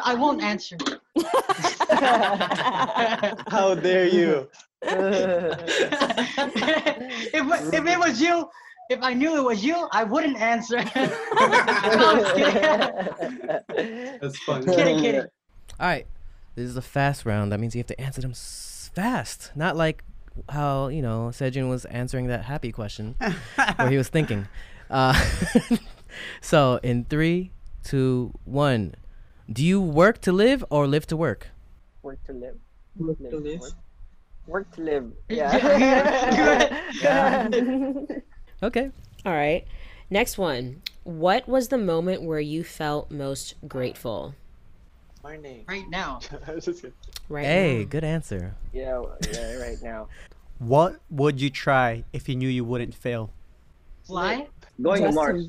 [0.03, 0.77] I won't answer.
[3.47, 4.49] How dare you?
[4.81, 4.91] if,
[7.73, 8.49] if it was you,
[8.89, 10.77] if I knew it was you, I wouldn't answer.
[10.77, 10.91] No,
[11.35, 14.19] I'm just kidding.
[14.21, 14.65] That's funny.
[14.65, 15.21] kidding, kidding.
[15.21, 16.07] All right.
[16.55, 17.51] This is a fast round.
[17.51, 19.51] That means you have to answer them fast.
[19.55, 20.03] Not like
[20.49, 23.15] how, you know, Sejun was answering that happy question
[23.75, 24.47] where he was thinking.
[24.89, 25.13] Uh,
[26.41, 27.51] so, in three,
[27.83, 28.95] two, one.
[29.51, 31.49] Do you work to live or live to work?
[32.01, 32.55] work to live.
[32.97, 33.59] Work to live.
[33.59, 33.73] Work,
[34.47, 35.11] work to live.
[35.29, 35.57] Yeah.
[37.01, 37.49] Yeah.
[38.65, 38.89] Okay.
[39.27, 39.63] All right.
[40.09, 40.81] Next one.
[41.03, 44.33] What was the moment where you felt most grateful?
[45.21, 45.65] Morning.
[45.67, 46.19] Right now.
[46.59, 46.93] Just kidding.
[47.29, 47.45] Right.
[47.45, 47.85] Hey, now.
[47.85, 48.55] good answer.
[48.73, 50.07] yeah, yeah, right now.
[50.57, 53.29] What would you try if you knew you wouldn't fail?
[54.03, 54.47] Fly?
[54.81, 55.47] Going to Mars.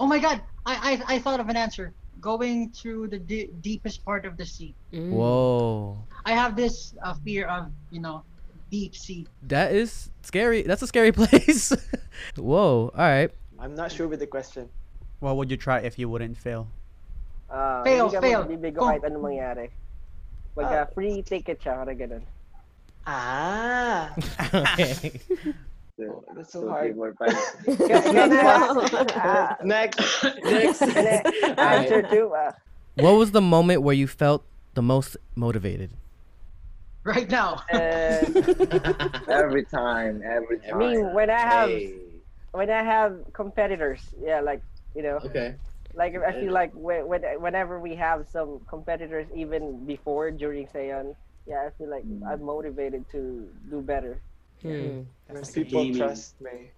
[0.00, 0.40] Oh my god.
[0.66, 1.92] I, I, I thought of an answer.
[2.20, 4.74] Going to the d- deepest part of the sea.
[4.92, 5.10] Mm.
[5.10, 5.98] Whoa.
[6.24, 8.24] I have this uh, fear of, you know,
[8.70, 9.26] deep sea.
[9.42, 10.62] That is scary.
[10.62, 11.72] That's a scary place.
[12.36, 12.90] Whoa.
[12.94, 13.30] All right.
[13.58, 14.68] I'm not sure with the question.
[15.20, 16.68] What would you try if you wouldn't fail?
[17.50, 18.40] Uh, Fail, hindi fail.
[18.46, 19.68] magbibigo Kung- kahit anong mangyari.
[20.54, 20.74] Pag Ah.
[20.82, 22.22] uh, free ticket siya, parang ganun.
[23.06, 24.14] Ah,
[24.54, 25.18] okay.
[26.00, 26.94] Oh, that's so Two, hard.
[26.94, 27.36] three, four, five.
[27.76, 28.30] Can, can
[29.66, 30.00] next.
[30.44, 30.80] Next.
[30.80, 32.32] I answer too?
[32.32, 32.52] Uh,
[32.96, 35.90] What was the moment where you felt the most motivated?
[37.04, 37.62] Right now.
[37.72, 37.76] uh,
[39.28, 40.74] Every time, every time.
[40.74, 41.94] I mean, when I have Hey.
[42.52, 44.60] when I have competitors, yeah, like
[44.94, 45.54] you know, Okay.
[45.94, 51.16] like I feel like when, when whenever we have some competitors, even before during Seon,
[51.46, 54.20] yeah, I feel like I'm motivated to do better.
[54.60, 55.08] Hmm.
[55.28, 55.96] When people Gaming.
[55.96, 56.70] trust me.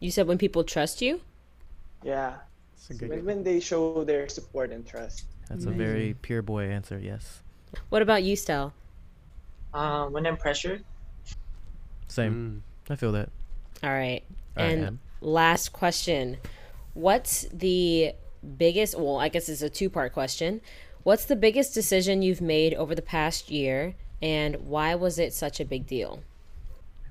[0.00, 1.20] You said when people trust you?
[2.02, 2.36] Yeah.
[2.72, 3.10] It's a good.
[3.10, 5.24] When, when they show their support and trust.
[5.50, 6.98] That's a very pure boy answer.
[6.98, 7.42] Yes.
[7.90, 8.72] What about you, Stell?
[9.72, 10.84] Uh, when I'm pressured,
[12.08, 12.62] Same.
[12.88, 12.92] Mm.
[12.92, 13.28] I feel that.
[13.82, 14.24] All right.
[14.56, 15.00] All right, and Em.
[15.20, 16.38] last question.
[16.94, 18.14] What's the
[18.58, 20.60] biggest, well, I guess it's a two part question.
[21.04, 25.60] What's the biggest decision you've made over the past year and why was it such
[25.60, 26.22] a big deal?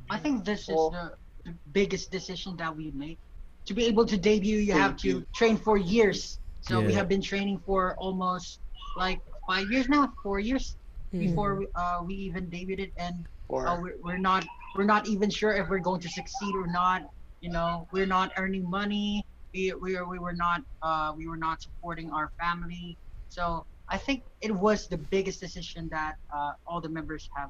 [0.10, 1.14] I think this is Well- the,
[1.46, 3.18] the biggest decision that we made.
[3.66, 6.40] To be able to debut, you have to train for years.
[6.62, 8.60] So we have been training for almost
[8.98, 10.76] like five years now, four years
[11.12, 14.46] before we, uh, we even debuted, and Or uh, we're, we're not
[14.76, 17.10] we're not even sure if we're going to succeed or not.
[17.42, 19.26] You know, we're not earning money.
[19.54, 22.98] We we are, we were not uh, we were not supporting our family.
[23.30, 27.50] So I think it was the biggest decision that uh, all the members have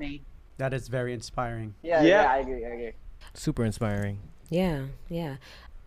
[0.00, 0.22] made.
[0.58, 1.74] That is very inspiring.
[1.82, 2.22] Yeah, Yeah.
[2.22, 2.92] yeah, I agree, I agree.
[3.34, 4.18] Super inspiring.
[4.50, 5.36] Yeah, yeah.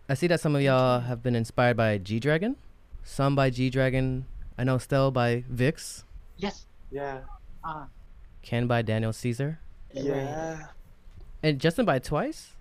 [0.08, 2.56] I see that some of y'all have been inspired by G Dragon.
[3.04, 4.24] Some by G Dragon.
[4.56, 6.04] I know Stell by Vix.
[6.38, 6.66] Yes.
[6.92, 7.20] Yeah.
[7.64, 7.86] Uh,
[8.42, 9.58] Ken by Daniel Caesar.
[9.92, 10.66] Yeah.
[11.42, 12.52] And Justin by Twice?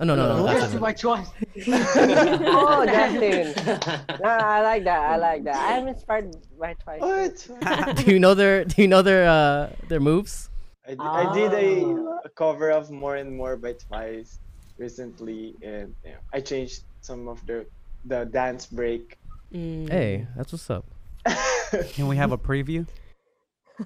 [0.00, 0.46] Oh, no, no, no.
[0.46, 0.58] No.
[0.60, 0.96] that's by it.
[0.96, 1.26] choice.
[1.66, 3.54] oh, Justin.
[4.22, 5.00] No, I like that.
[5.00, 5.56] I like that.
[5.56, 7.00] I'm inspired by Twice.
[7.48, 7.96] What?
[8.04, 10.50] do you know their Do you know their uh their moves?
[10.86, 11.84] i did a,
[12.24, 14.38] a cover of More and More by Twice
[14.78, 17.66] recently, and you know, I changed some of the
[18.04, 19.18] the dance break.
[19.52, 19.90] Mm.
[19.90, 20.86] Hey, that's what's up.
[21.92, 22.86] Can we have a preview?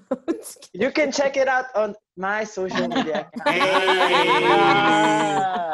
[0.72, 3.30] you can check it out on my social media.
[3.46, 3.60] Hey.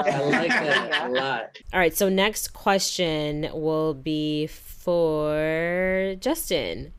[0.07, 1.59] I like that a lot.
[1.73, 6.93] All right, so next question will be for Justin.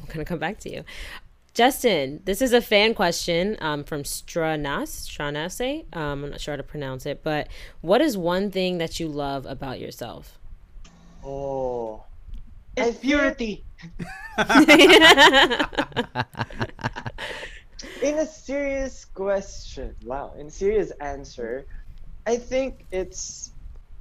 [0.00, 0.84] I'm gonna come back to you.
[1.54, 5.84] Justin, this is a fan question um, from Stranas, Stranase.
[5.94, 7.48] Um, I'm not sure how to pronounce it, but
[7.82, 10.38] what is one thing that you love about yourself?
[11.22, 12.04] Oh.
[12.74, 13.64] It's purity.
[18.02, 21.66] In a serious question, wow, in a serious answer,
[22.26, 23.52] I think it's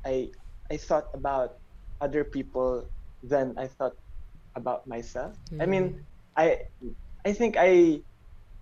[0.06, 0.30] I
[0.70, 1.58] I thought about
[2.00, 2.86] other people
[3.24, 3.96] than I thought
[4.56, 5.38] about myself.
[5.60, 6.04] I mean, mm.
[6.38, 6.66] I
[7.26, 8.02] I think I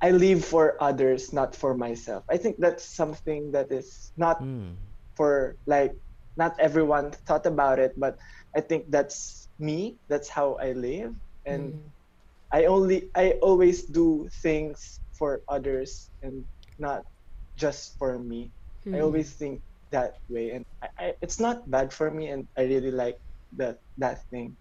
[0.01, 2.23] I live for others, not for myself.
[2.29, 4.75] I think that's something that is not mm.
[5.15, 5.95] for like
[6.39, 8.15] not everyone thought about it, but
[8.55, 9.99] I think that's me.
[10.07, 11.11] That's how I live,
[11.45, 11.75] and
[12.55, 16.47] I only I always do things for others and
[16.79, 17.03] not
[17.59, 18.49] just for me.
[18.87, 19.03] I Hmm.
[19.11, 19.59] always think
[19.91, 23.19] that way, and I, I, it's not bad for me, and I really like
[23.59, 24.55] that that thing.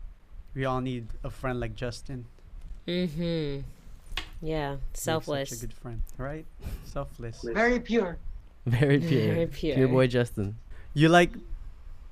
[0.58, 2.26] We all need a friend like Justin.
[2.90, 3.62] Mm-hmm.
[4.42, 5.50] Yeah, Makes selfless.
[5.50, 6.46] Such a good friend, right?
[6.84, 7.44] Selfless.
[7.54, 8.18] Very pure.
[8.66, 9.46] Very pure.
[9.46, 9.88] Very pure.
[9.88, 10.56] boy Justin.
[10.94, 11.30] You like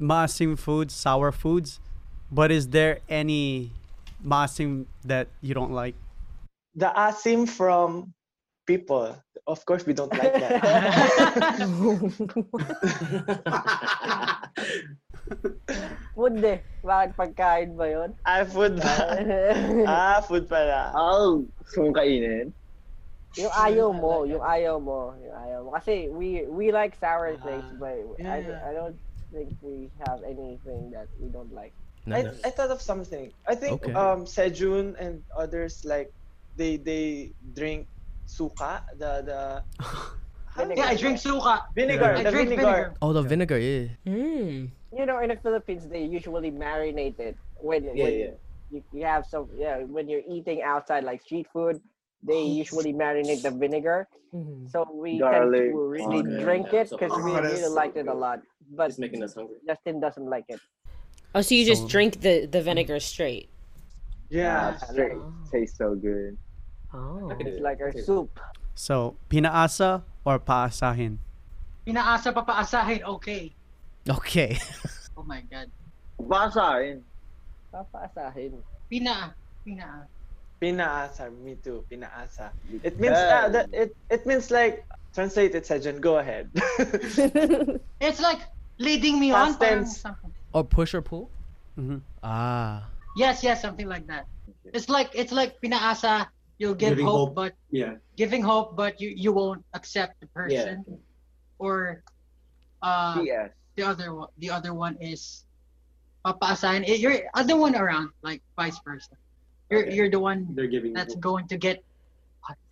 [0.01, 1.81] maasim foods, sour foods,
[2.31, 3.73] but is there any
[4.25, 5.95] Masim that you don't like?
[6.75, 8.13] The asim from
[8.67, 10.57] people, of course, we don't like that.
[16.15, 16.61] Food eh.
[16.87, 18.15] Bakit pagkain ba yun?
[18.25, 19.19] ah, food ba?
[19.91, 20.93] ah, food pala.
[20.95, 22.55] Oh, gusto mong kainin?
[23.37, 25.77] yung ayaw mo, yung ayaw mo, yung ayaw mo.
[25.77, 28.41] Kasi we we like sour things, but I.
[28.41, 28.97] I don't
[29.33, 31.75] think we have anything that we don't like.
[32.11, 33.33] I, I thought of something.
[33.49, 33.93] I think Okay.
[33.95, 36.11] um Sejun and others like
[36.57, 37.89] they they drink
[38.27, 39.41] suka, the the
[40.77, 41.63] Yeah, I drink suka.
[41.75, 42.95] Vinegar, I drink vinegar.
[43.03, 43.89] Oh, the vinegar, yeah.
[44.07, 44.71] Mm.
[44.93, 48.31] You know, in the Philippines, they usually marinate it when Yeah, when yeah.
[48.71, 51.81] You, you have some yeah when you're eating outside like street food,
[52.23, 54.09] they usually marinate the vinegar.
[54.67, 57.69] So we Garlic, tend to really onion, drink yeah, it so- because we Oh, really
[57.69, 58.41] so liked it a lot.
[58.75, 59.57] But It's making us hungry.
[59.67, 60.61] Justin doesn't like it.
[61.35, 63.49] Oh, so you just So- drink the the vinegar straight?
[64.29, 65.19] Yeah, straight.
[65.53, 66.37] Tastes so good.
[66.93, 67.31] Oh.
[67.39, 68.41] It's like our soup.
[68.75, 71.19] So, pinaasa or paasahin?
[71.87, 73.55] Pinaasa pa paasahin, okay.
[74.09, 74.59] Okay.
[75.17, 75.71] Oh my God.
[76.21, 77.03] Basahin.
[77.73, 78.59] Papaasahin.
[78.91, 80.07] Pina, pina.
[80.61, 81.85] Pinaasa, me too.
[81.91, 82.51] Pinaasa.
[82.83, 86.01] It means uh, that it it means like translate it, Sejun.
[86.01, 86.51] Go ahead.
[88.01, 88.41] It's like
[88.79, 89.47] leading me on.
[89.55, 90.01] Past parang tense.
[90.01, 90.33] something.
[90.53, 91.31] Or push or pull?
[91.79, 92.01] Mhm.
[92.23, 92.89] Ah.
[93.17, 94.27] Yes, yes, something like that.
[94.73, 96.29] It's like it's like pinaasa.
[96.59, 97.35] You'll give Giving hope, hope.
[97.37, 97.97] but Yeah.
[98.17, 100.41] giving hope, but you you won't accept the Yeah.
[100.41, 100.85] person.
[101.59, 102.03] Or
[102.83, 103.53] uh, Yes.
[103.77, 105.45] the other one, the other one is
[106.25, 106.85] papaasahin.
[106.89, 109.17] Eh, You're other one around, like vice versa.
[109.69, 109.95] You're Okay.
[109.97, 111.21] you're the one They're giving that's hope.
[111.23, 111.85] going to get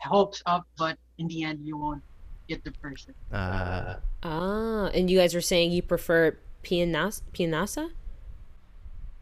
[0.01, 2.03] hopes up, but in the end you won't
[2.49, 3.15] get the person.
[3.33, 3.97] Ah.
[4.23, 7.91] Ah, and you guys were saying you prefer pianas pianasa?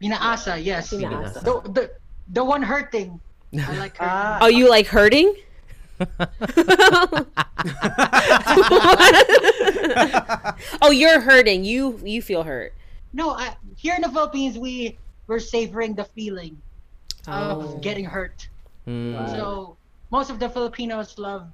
[0.01, 0.91] Pinaasa, yes.
[0.91, 1.41] Pinaasa.
[1.43, 1.91] The, the
[2.33, 3.19] the one hurting.
[3.53, 4.05] I like her.
[4.07, 5.35] Ah, Oh, you like hurting?
[10.81, 11.63] oh, you're hurting.
[11.63, 12.73] You you feel hurt.
[13.13, 16.59] No, I, here in the Philippines, we we're savoring the feeling
[17.27, 17.61] Oh.
[17.75, 18.47] of getting hurt.
[18.87, 19.15] Mm.
[19.35, 19.77] So
[20.11, 21.47] most of the Filipinos love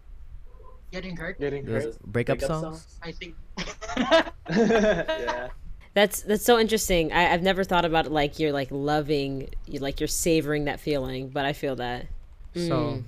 [0.91, 1.39] getting hurt.
[1.39, 1.99] getting hurt.
[2.01, 2.99] breakup, Breakup songs?
[3.01, 3.35] I think.
[4.49, 5.49] yeah.
[5.93, 7.11] That's that's so interesting.
[7.11, 10.79] I, I've never thought about it like you're like loving, you like you're savoring that
[10.79, 12.05] feeling, but I feel that.
[12.53, 13.03] So, mm.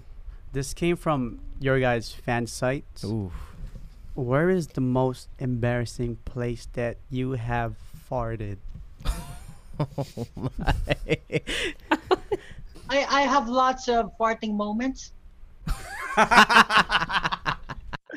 [0.52, 2.86] this came from your guys' fan site.
[3.04, 3.32] Ooh.
[4.13, 7.76] Where is the most embarrassing place that you have
[8.10, 8.58] farted?
[9.80, 10.76] Oh my.
[12.89, 15.13] I, I have lots of farting moments.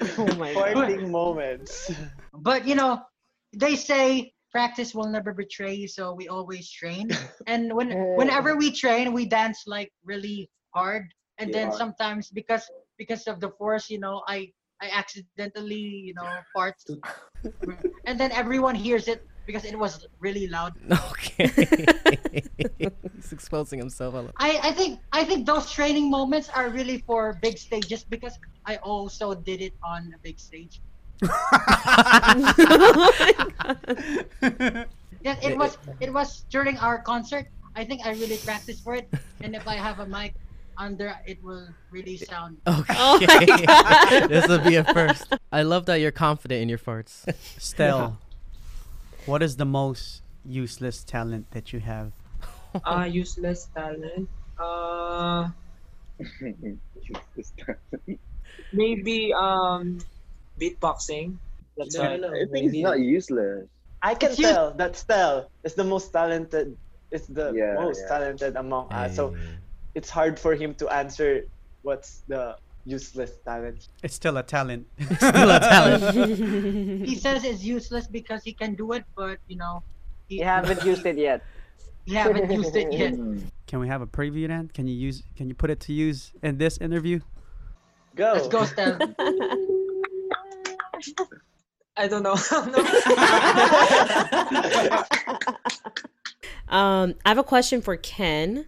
[0.18, 1.02] Oh my god.
[1.02, 1.90] Moments.
[2.32, 3.02] But you know,
[3.52, 7.08] they say practice will never betray you, so we always train.
[7.46, 11.12] And when whenever we train, we dance like really hard.
[11.38, 14.52] And then sometimes because because of the force, you know, I
[14.82, 16.76] I accidentally, you know, fart.
[18.06, 20.74] and then everyone hears it because it was really loud.
[21.12, 21.48] Okay.
[23.14, 24.14] He's exposing himself.
[24.14, 24.34] a lot.
[24.36, 28.76] I, I think I think those training moments are really for big stages because I
[28.76, 30.80] also did it on a big stage.
[35.24, 37.48] Yes, it was it was during our concert.
[37.74, 39.08] I think I really practiced for it,
[39.40, 40.34] and if I have a mic
[40.76, 42.60] under, it will really sound.
[42.66, 42.92] Okay.
[42.92, 43.18] Oh
[44.28, 45.32] this will be a first.
[45.50, 47.24] I love that you're confident in your farts.
[47.56, 48.20] Stell,
[49.26, 52.12] what is the most useless talent that you have?
[52.84, 54.28] uh, useless talent.
[54.58, 55.48] Uh,
[56.20, 58.20] Useless talent.
[58.72, 59.98] Maybe um,
[60.60, 61.38] beatboxing.
[61.76, 62.28] That's No, no.
[62.30, 63.66] I think it's not useless.
[64.02, 66.76] I can It's you- tell that Stell is the most talented.
[67.10, 68.08] Is the Yeah, most yeah.
[68.10, 69.14] talented among us.
[69.16, 69.34] So
[69.94, 71.46] it's hard for him to answer
[71.82, 73.88] what's the useless talent.
[74.02, 74.86] It's still a talent.
[75.16, 77.06] Still a talent.
[77.06, 79.82] He says it's useless because he can do it, but you know,
[80.28, 81.42] he, You haven't used it yet.
[82.04, 83.14] he haven't used it yet.
[83.66, 84.68] Can we have a preview then?
[84.68, 85.22] Can you use?
[85.36, 87.20] Can you put it to use in this interview?
[88.14, 88.32] Go.
[88.34, 88.98] Let's go, Stell.
[91.96, 92.36] I don't know.
[96.68, 98.66] Um, I have a question for Ken.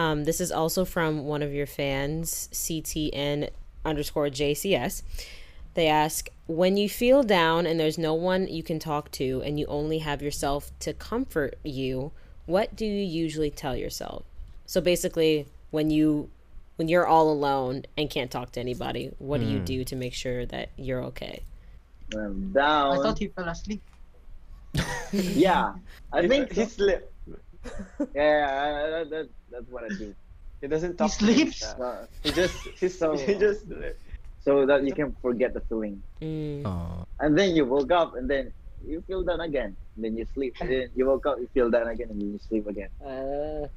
[0.00, 3.50] Um, this is also from one of your fans, CTN
[3.84, 5.02] underscore JCS.
[5.74, 9.60] They ask, when you feel down and there's no one you can talk to and
[9.60, 12.12] you only have yourself to comfort you,
[12.46, 14.24] what do you usually tell yourself?
[14.64, 16.30] So basically, when you
[16.76, 20.14] when you're all alone and can't talk to anybody, what do you do to make
[20.14, 21.42] sure that you're okay?
[22.16, 23.82] I'm I thought he fell asleep.
[25.12, 25.74] yeah,
[26.10, 27.00] I think he so.
[27.96, 28.08] sleep.
[28.14, 30.14] Yeah, I- I- that, that, that's what I do.
[30.60, 31.08] He doesn't talk.
[31.10, 31.64] to sleeps.
[31.64, 33.64] Uh, He just he's So- he just
[34.44, 36.02] so that you can forget the feeling.
[36.22, 36.64] Mm.
[36.64, 37.04] Aw.
[37.20, 38.52] And then you woke up and then
[38.86, 39.76] you feel down again.
[39.96, 40.56] Then you sleep.
[40.60, 42.88] And then you woke up, you feel down again, and then you sleep again.
[43.04, 43.68] Uh,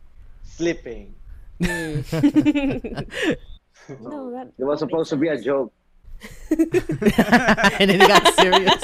[0.43, 1.13] sleeping.
[1.59, 2.03] Mm.
[3.99, 5.71] no, that It was supposed to be a joke.
[6.49, 6.71] and
[7.89, 8.79] then it got serious.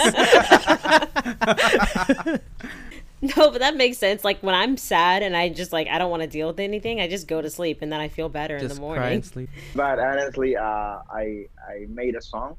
[3.35, 4.23] No, but that makes sense.
[4.23, 7.01] Like when I'm sad and I just like I don't want to deal with anything,
[7.01, 9.13] I just go to sleep and then I feel better in Just the cry morning.
[9.15, 9.49] and sleep.
[9.75, 12.55] But honestly, uh, I I made a song.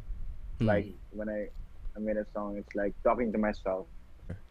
[0.59, 0.67] Hmm.
[0.67, 1.49] Like when I
[1.97, 3.87] I made a song, it's like talking to myself.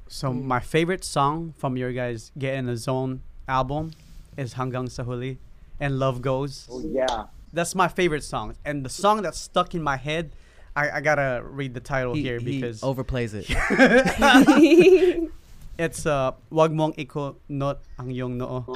[0.07, 3.91] So my favorite song from your guys' Get in the Zone album
[4.36, 5.38] is Hanggang sa Huli
[5.80, 6.68] and Love Goes.
[6.72, 7.26] Oh yeah.
[7.53, 8.55] That's my favorite song.
[8.66, 10.34] And the song that's stuck in my head,
[10.76, 13.45] I, I gotta read the title he, here he because overplays it.
[15.80, 18.67] it's uh Wag mong ikunot ang iyong noo.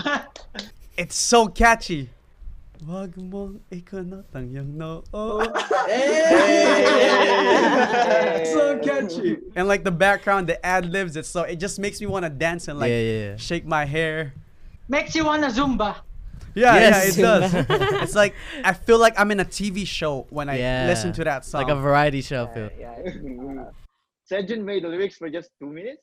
[0.96, 2.10] It's so catchy.
[2.88, 5.04] Wag mong ikunot ang iyong noo.
[8.56, 9.38] so catchy.
[9.56, 12.30] And like the background, the ad libs, it's so it just makes me want to
[12.32, 13.36] dance and like yeah, yeah, yeah.
[13.36, 14.34] shake my hair.
[14.88, 15.96] Makes you wanna Zumba.
[16.56, 16.94] Yeah, Yes.
[16.94, 17.54] yeah, it does.
[18.04, 20.86] it's like I feel like I'm in a TV show when I Yeah.
[20.88, 21.64] listen to that song.
[21.66, 22.70] Like a variety show feel.
[22.80, 23.74] yeah, yeah.
[24.30, 26.02] Sejun made the lyrics for just two minutes.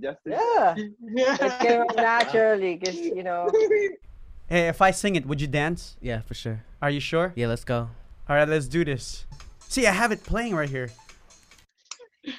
[0.00, 0.74] Just to- Yeah.
[0.78, 3.48] It came out naturally because, you know,
[4.48, 5.96] hey, if I sing it, would you dance?
[6.00, 6.62] Yeah, for sure.
[6.82, 7.32] Are you sure?
[7.34, 7.88] Yeah, let's go.
[8.28, 9.24] All right, let's do this.
[9.68, 10.90] See, I have it playing right here.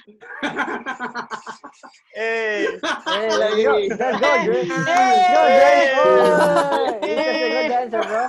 [2.17, 2.65] Hey.
[2.81, 3.77] hey, let's go.
[3.77, 4.61] Let's go, Drew.
[4.65, 6.01] Let's go, Drew.
[6.01, 8.25] Oh, you're a good dancer, bro.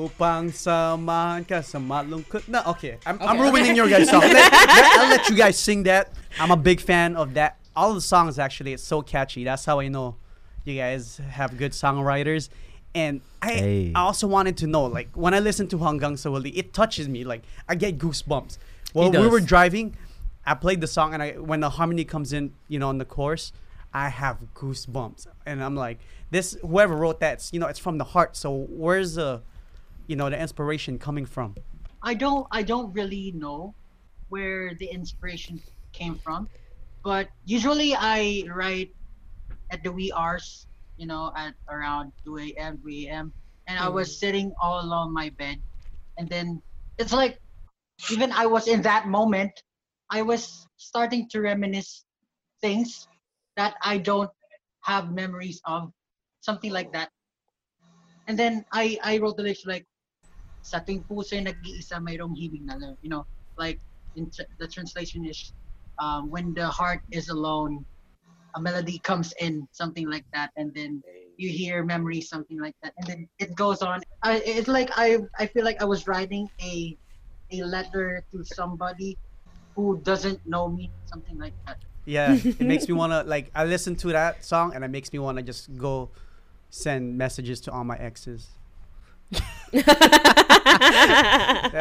[0.00, 2.66] Upang samahan ka sa malungkot na.
[2.74, 4.24] Okay, I'm, I'm ruining your guys' song.
[4.26, 6.10] Let, let- I'll let you guys sing that.
[6.40, 7.59] I'm a big fan of that.
[7.76, 9.44] All the songs, actually, it's so catchy.
[9.44, 10.16] That's how I know
[10.64, 12.48] you guys have good songwriters.
[12.94, 13.92] And I, Hey.
[13.94, 17.08] I also wanted to know, like, when I listen to Hanggang sa Huli, it touches
[17.08, 17.24] me.
[17.24, 18.58] Like, I get goosebumps.
[18.92, 19.96] While we were driving,
[20.44, 23.04] I played the song, and I when the harmony comes in, you know, in the
[23.04, 23.52] chorus,
[23.94, 25.28] I have goosebumps.
[25.46, 26.00] And I'm like,
[26.30, 28.36] this, whoever wrote that, you know, it's from the heart.
[28.36, 29.42] So where's the,
[30.08, 31.54] you know, the inspiration coming from?
[32.02, 33.74] I don't I don't really know
[34.28, 35.62] where the inspiration
[35.92, 36.48] came from,
[37.04, 38.90] but usually I write
[39.72, 43.32] at the wee hours, you know, at around 2 a.m., 3 a.m.
[43.66, 44.18] And I was mm.
[44.18, 45.62] sitting all alone my bed,
[46.18, 46.60] and then
[46.98, 47.38] it's like,
[48.10, 49.52] even I was in that moment,
[50.10, 52.04] I was starting to reminisce
[52.60, 53.06] things
[53.56, 54.30] that I don't
[54.82, 55.92] have memories of,
[56.40, 57.10] something like that.
[58.26, 59.86] And then I I wrote the lyrics like
[60.62, 62.94] sa tuwing puso'y nag-iisa mayroong hibig na alam.
[63.00, 63.24] you know
[63.56, 63.80] like
[64.14, 65.52] in tr- the translation is
[66.00, 67.84] um, when the heart is alone
[68.56, 71.02] a melody comes in something like that and then
[71.36, 75.18] you hear memories something like that and then it goes on I, it's like I
[75.38, 76.96] I feel like I was writing a
[77.52, 79.16] a letter to somebody
[79.76, 83.96] who doesn't know me something like that Yeah, it makes me wanna like I listen
[83.96, 86.10] to that song and it makes me wanna just go
[86.70, 88.48] send messages to all my exes.
[89.72, 89.80] I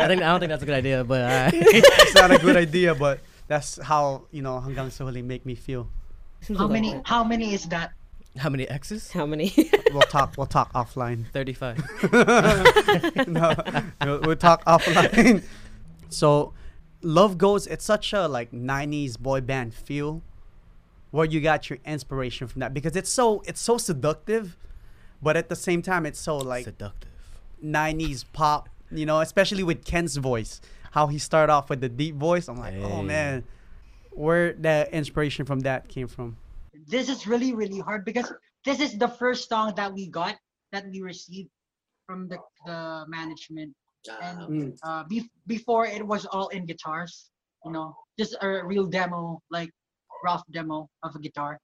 [0.08, 1.54] think I don't think that's a good idea, but alright.
[1.54, 3.20] it's not a good idea, but
[3.50, 5.90] that's how you know hanggang sa huli make me feel.
[6.56, 7.92] how many how many is that
[8.38, 9.12] How many X's?
[9.12, 9.52] How many?
[9.92, 10.38] We'll talk.
[10.38, 11.26] We'll talk offline.
[11.34, 11.82] Thirty-five.
[13.28, 13.58] no,
[14.06, 15.42] we'll, we'll talk offline.
[16.10, 16.54] So,
[17.02, 17.66] Love Goes.
[17.66, 20.22] It's such a like '90s boy band feel.
[21.10, 22.72] Where you got your inspiration from that?
[22.72, 24.56] Because it's so it's so seductive,
[25.26, 27.10] but at the same time it's so like Seductive.
[27.66, 28.70] '90s pop.
[28.94, 30.62] You know, especially with Ken's voice,
[30.92, 32.48] how he started off with the deep voice.
[32.48, 33.44] I'm like, oh man,
[34.12, 36.38] where the inspiration from that came from.
[36.88, 38.32] this is really really hard because
[38.66, 40.36] this is the first song that we got
[40.72, 41.50] that we received
[42.08, 43.74] from the, the management.
[44.22, 47.30] And uh, be- before it was all in guitars
[47.66, 49.70] you know just a real demo like
[50.24, 51.60] rough demo of a guitar.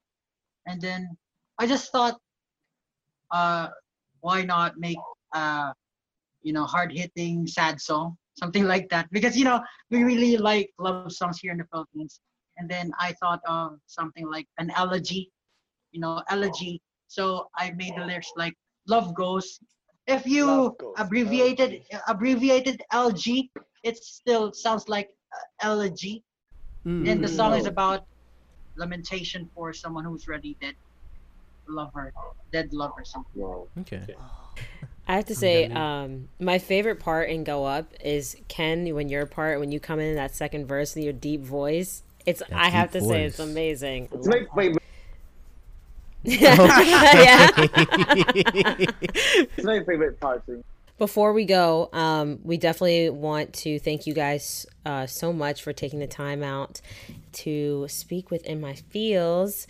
[0.68, 1.08] And then
[1.60, 2.20] i just thought
[3.32, 3.70] uh
[4.20, 4.98] why not make
[5.34, 5.72] uh
[6.44, 10.70] you know hard hitting sad song something like that because you know we really like
[10.80, 12.22] love songs here in the philippines
[12.58, 15.32] and then I thought of something like an elegy,
[15.92, 16.82] you know, elegy.
[17.08, 18.54] So I made the lyrics like
[18.88, 19.60] "Love Goes."
[20.08, 23.50] If you Goes, abbreviated abbreviated LG,
[23.84, 26.24] it still sounds like uh, elegy.
[26.88, 27.10] Mm.
[27.10, 28.04] And the song is about
[28.78, 30.76] lamentation for someone who's already dead,
[31.68, 32.14] lover,
[32.52, 33.42] dead lover, something.
[33.42, 33.68] Wow.
[33.80, 34.06] Okay.
[35.08, 39.26] I have to say, um, my favorite part in "Go Up" is Ken when your
[39.26, 42.02] part when you come in that second verse with your deep voice.
[42.26, 44.10] It's I have to deep say it's amazing.
[44.12, 44.84] It's my favorite.
[46.24, 47.52] yeah.
[49.58, 50.44] It's my favorite part.
[50.98, 55.74] Before we go, um, we definitely want to thank you guys uh, so much for
[55.74, 56.82] taking the time out
[57.34, 59.68] to speak with In My Feels.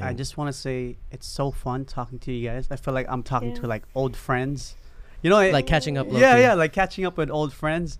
[0.00, 2.68] I just want to say it's so fun talking to you guys.
[2.70, 3.62] I feel like I'm talking Yeah.
[3.62, 4.74] to like old friends.
[5.22, 6.06] You know, it- like catching up.
[6.10, 7.98] yeah, yeah, like catching up with old friends.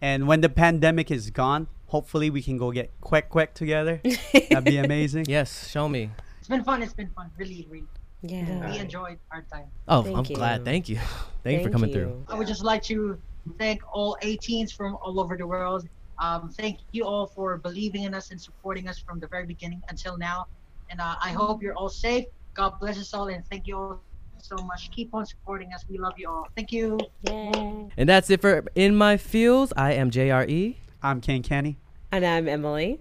[0.00, 4.00] And when the pandemic is gone, hopefully we can go get quick quick together.
[4.50, 5.26] That'd be amazing.
[5.28, 6.10] Yes, show me.
[6.38, 6.82] It's been fun.
[6.82, 7.30] It's been fun.
[7.38, 7.86] Really, really.
[8.22, 8.70] Yeah.
[8.70, 9.66] We enjoyed our time.
[9.88, 10.36] Oh, Thank I'm you.
[10.36, 10.64] glad.
[10.64, 10.98] Thank you.
[11.42, 12.24] Thank, you for coming through.
[12.28, 13.18] I would just like to
[13.58, 15.86] thank all A'TINs from all over the world.
[16.18, 19.82] Um, thank you all for believing in us and supporting us from the very beginning
[19.88, 20.46] until now.
[20.94, 22.26] And uh, I hope you're all safe.
[22.54, 24.00] God bless us all, and thank you all
[24.38, 24.92] so much.
[24.92, 25.84] Keep on supporting us.
[25.88, 26.46] We love you all.
[26.54, 27.00] Thank you.
[27.22, 27.88] Yeah.
[27.96, 29.72] And that's it for In My Feels.
[29.76, 30.76] I am JRE.
[31.02, 31.78] I'm Ken Kenny.
[32.12, 33.00] And I'm Emily.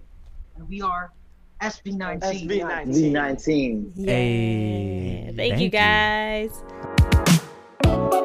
[0.55, 1.11] And we are
[1.61, 2.21] SB19.
[2.21, 2.87] SB19.
[2.87, 3.91] Z19.
[3.93, 4.05] Yeah.
[4.07, 6.53] Hey, Thank, you thank
[7.85, 8.09] you.
[8.09, 8.22] guys.